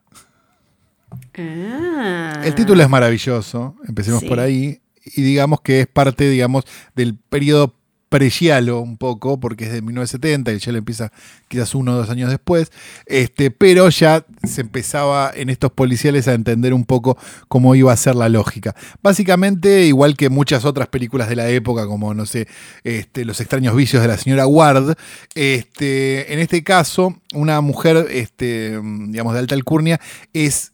[1.38, 2.42] Ah.
[2.44, 4.28] El título es maravilloso, empecemos Sí.
[4.28, 6.64] por ahí, y digamos que es parte, digamos,
[6.96, 7.76] del periodo
[8.08, 11.12] pregialo un poco, porque es de 1970, y el giallo empieza
[11.50, 12.72] quizás uno o dos años después,
[13.08, 17.18] este, pero ya se empezaba en estos policiales a entender un poco
[17.50, 18.74] cómo iba a ser la lógica.
[19.02, 22.48] Básicamente, igual que muchas otras películas de la época, como, no sé,
[22.86, 24.96] este, Los extraños vicios de la señora Ward,
[25.34, 30.00] este, en este caso, una mujer, este, digamos, de alta alcurnia,
[30.32, 30.72] es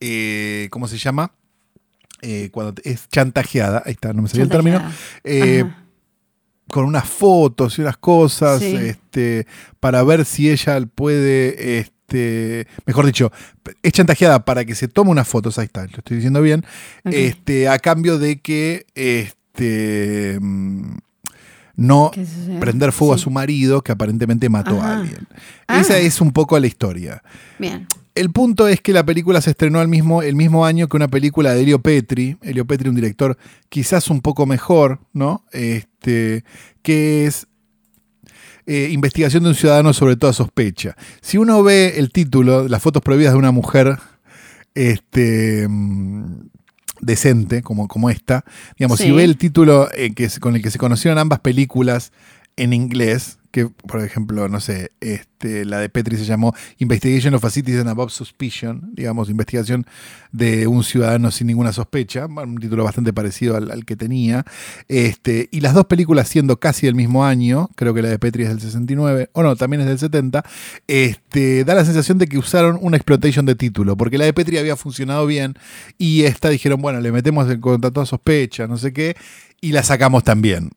[0.00, 1.32] eh, ¿cómo se llama?
[2.22, 4.82] Eh, cuando es chantajeada, ahí está, no me salía el término,
[5.24, 5.64] eh,
[6.68, 8.74] con unas fotos y unas cosas, Sí.
[8.76, 9.46] este,
[9.80, 13.30] para ver si ella puede este, mejor dicho,
[13.82, 16.64] es chantajeada para que se tome unas fotos, ahí está, lo estoy diciendo bien,
[17.04, 20.96] este, a cambio de que este, mm,
[21.76, 22.10] no
[22.58, 24.88] prender fuego a su marido que aparentemente mató Ajá.
[24.94, 25.28] a alguien.
[25.68, 25.80] Ah.
[25.80, 27.22] Esa es un poco la historia.
[27.58, 27.86] Bien.
[28.16, 31.08] El punto es que la película se estrenó al mismo, el mismo año que una
[31.08, 32.36] película de Elio Petri.
[32.42, 33.36] Elio Petri, un director
[33.68, 35.44] quizás un poco mejor, ¿no?
[35.52, 36.42] Este,
[36.82, 37.46] que es
[38.66, 40.96] eh, Investigación de un ciudadano sobre toda sospecha.
[41.20, 43.98] Si uno ve el título, las fotos prohibidas de una mujer
[44.74, 46.48] este, mm,
[47.00, 48.44] decente, como, como esta,
[48.78, 52.12] digamos, si ve el título eh, que es- con el que se conocieron ambas películas
[52.56, 57.42] en inglés, que por ejemplo, no sé, este, la de Petri se llamó Investigation of
[57.42, 59.86] a Citizen Above Suspicion, digamos, investigación
[60.30, 64.44] de un ciudadano sin ninguna sospecha, un título bastante parecido al, que tenía,
[64.88, 68.42] este, y las dos películas siendo casi del mismo año, creo que la de Petri
[68.42, 70.44] es del 69, o no, también es del 70,
[70.86, 74.58] este, da la sensación de que usaron una exploitation de título, porque la de Petri
[74.58, 75.54] había funcionado bien,
[75.96, 79.16] y esta dijeron, bueno, le metemos en contra toda sospecha, no sé qué,
[79.62, 80.72] y la sacamos también.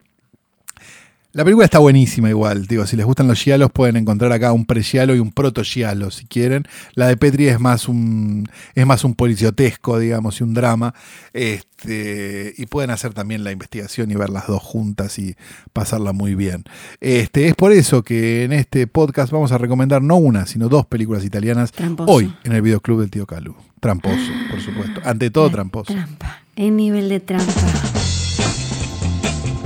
[1.32, 4.66] La película está buenísima igual, digo, si les gustan los giallos pueden encontrar acá un
[4.66, 6.64] pre-giallo y un proto-giallo si quieren.
[6.96, 10.96] La de Petri es más un es más un policiotesco, digamos, y un drama.
[11.34, 15.36] Este, y pueden hacer también la investigación y ver las dos juntas y
[15.72, 16.64] pasarla muy bien.
[17.00, 20.88] Este, es por eso que en este podcast vamos a recomendar no una, sino dos
[20.88, 22.12] películas italianas Tramposo.
[22.12, 23.56] hoy en el videoclub del tío Calu.
[23.80, 25.00] Tramposo, por supuesto.
[25.04, 25.94] Ante todo tramposo.
[25.94, 26.42] Trampa.
[26.56, 27.99] El nivel de trampa.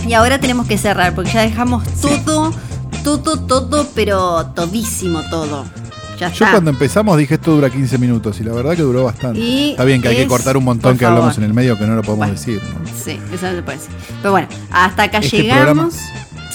[0.07, 2.51] Y ahora tenemos que cerrar porque ya dejamos todo,
[3.03, 5.65] todo, todo, pero todísimo todo.
[6.19, 6.51] Ya Yo está.
[6.51, 9.39] cuando empezamos dije esto dura 15 minutos y la verdad que duró bastante.
[9.39, 11.85] Y Está bien que hay que cortar un montón que hablamos en el medio que
[11.87, 12.33] no lo podemos Bueno.
[12.33, 12.61] decir.
[12.63, 12.85] ¿no?
[13.03, 13.91] Sí, eso no se puede decir.
[14.21, 15.95] Pero bueno, hasta acá Este llegamos.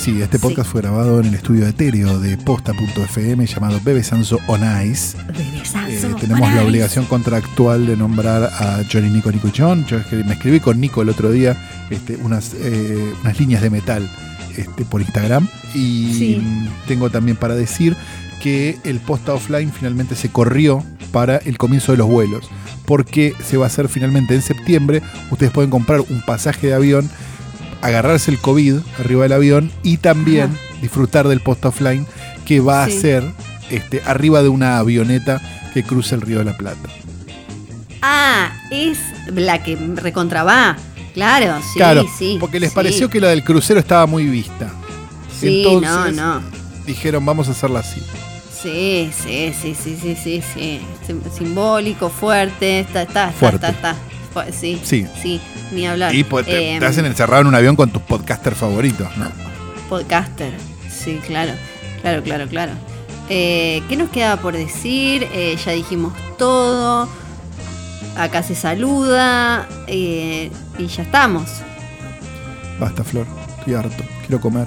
[0.01, 0.73] Sí, este podcast Sí.
[0.73, 5.17] fue grabado en el estudio etéreo de posta.fm llamado Bebe Sanso On Ice.
[5.37, 9.85] Bebesazo, Eh, tenemos la obligación contractual de nombrar a Johnny Nico Nico John.
[9.87, 11.57] Yo me escribí con Nico el otro día
[11.91, 14.09] este, unas, eh, unas líneas de metal
[14.57, 15.49] este, por Instagram.
[15.75, 16.43] Y Sí.
[16.87, 17.97] tengo también para decir
[18.41, 22.49] que el posta offline finalmente se corrió para el comienzo de los vuelos.
[22.87, 25.03] Porque se va a hacer finalmente en septiembre.
[25.31, 27.11] Ustedes pueden comprar un pasaje de avión,
[27.83, 32.07] agarrarse el COVID arriba del avión y también disfrutar del post offline
[32.45, 32.97] que va Sí.
[32.97, 33.25] a ser
[33.71, 35.41] este, arriba de una avioneta
[35.75, 36.89] que cruza el río de la Plata.
[38.03, 38.99] Ah, es
[39.35, 40.77] la que recontra va.
[41.15, 42.37] Claro, sí, claro, sí.
[42.39, 42.75] porque les sí.
[42.77, 44.71] pareció que la del crucero estaba muy vista.
[45.41, 46.43] Sí, Entonces, no, no.
[46.87, 48.01] Dijeron, vamos a hacerla así.
[48.63, 50.81] Sí, sí, sí, sí, sí, sí, sí.
[51.07, 53.67] Sim- Simbólico, fuerte, está, está, está, Fuerte.
[53.69, 53.97] está, está.
[54.53, 55.07] Sí, Sí.
[55.23, 55.41] sí,
[55.73, 56.15] ni hablar.
[56.15, 59.27] Y pues, te, Em, te hacen encerrado en un avión con tus podcasters favoritos, ¿no?
[59.89, 60.53] Podcaster,
[60.91, 61.53] sí, claro,
[62.03, 62.73] claro, claro, claro.
[63.31, 65.27] Eh, ¿Qué nos queda por decir?
[65.33, 67.09] Eh, ya dijimos todo.
[68.17, 69.69] Acá se saluda.
[69.87, 71.45] eh, y ya estamos.
[72.79, 73.27] Basta, Flor.
[73.59, 74.05] Estoy harto.
[74.27, 74.67] Quiero comer.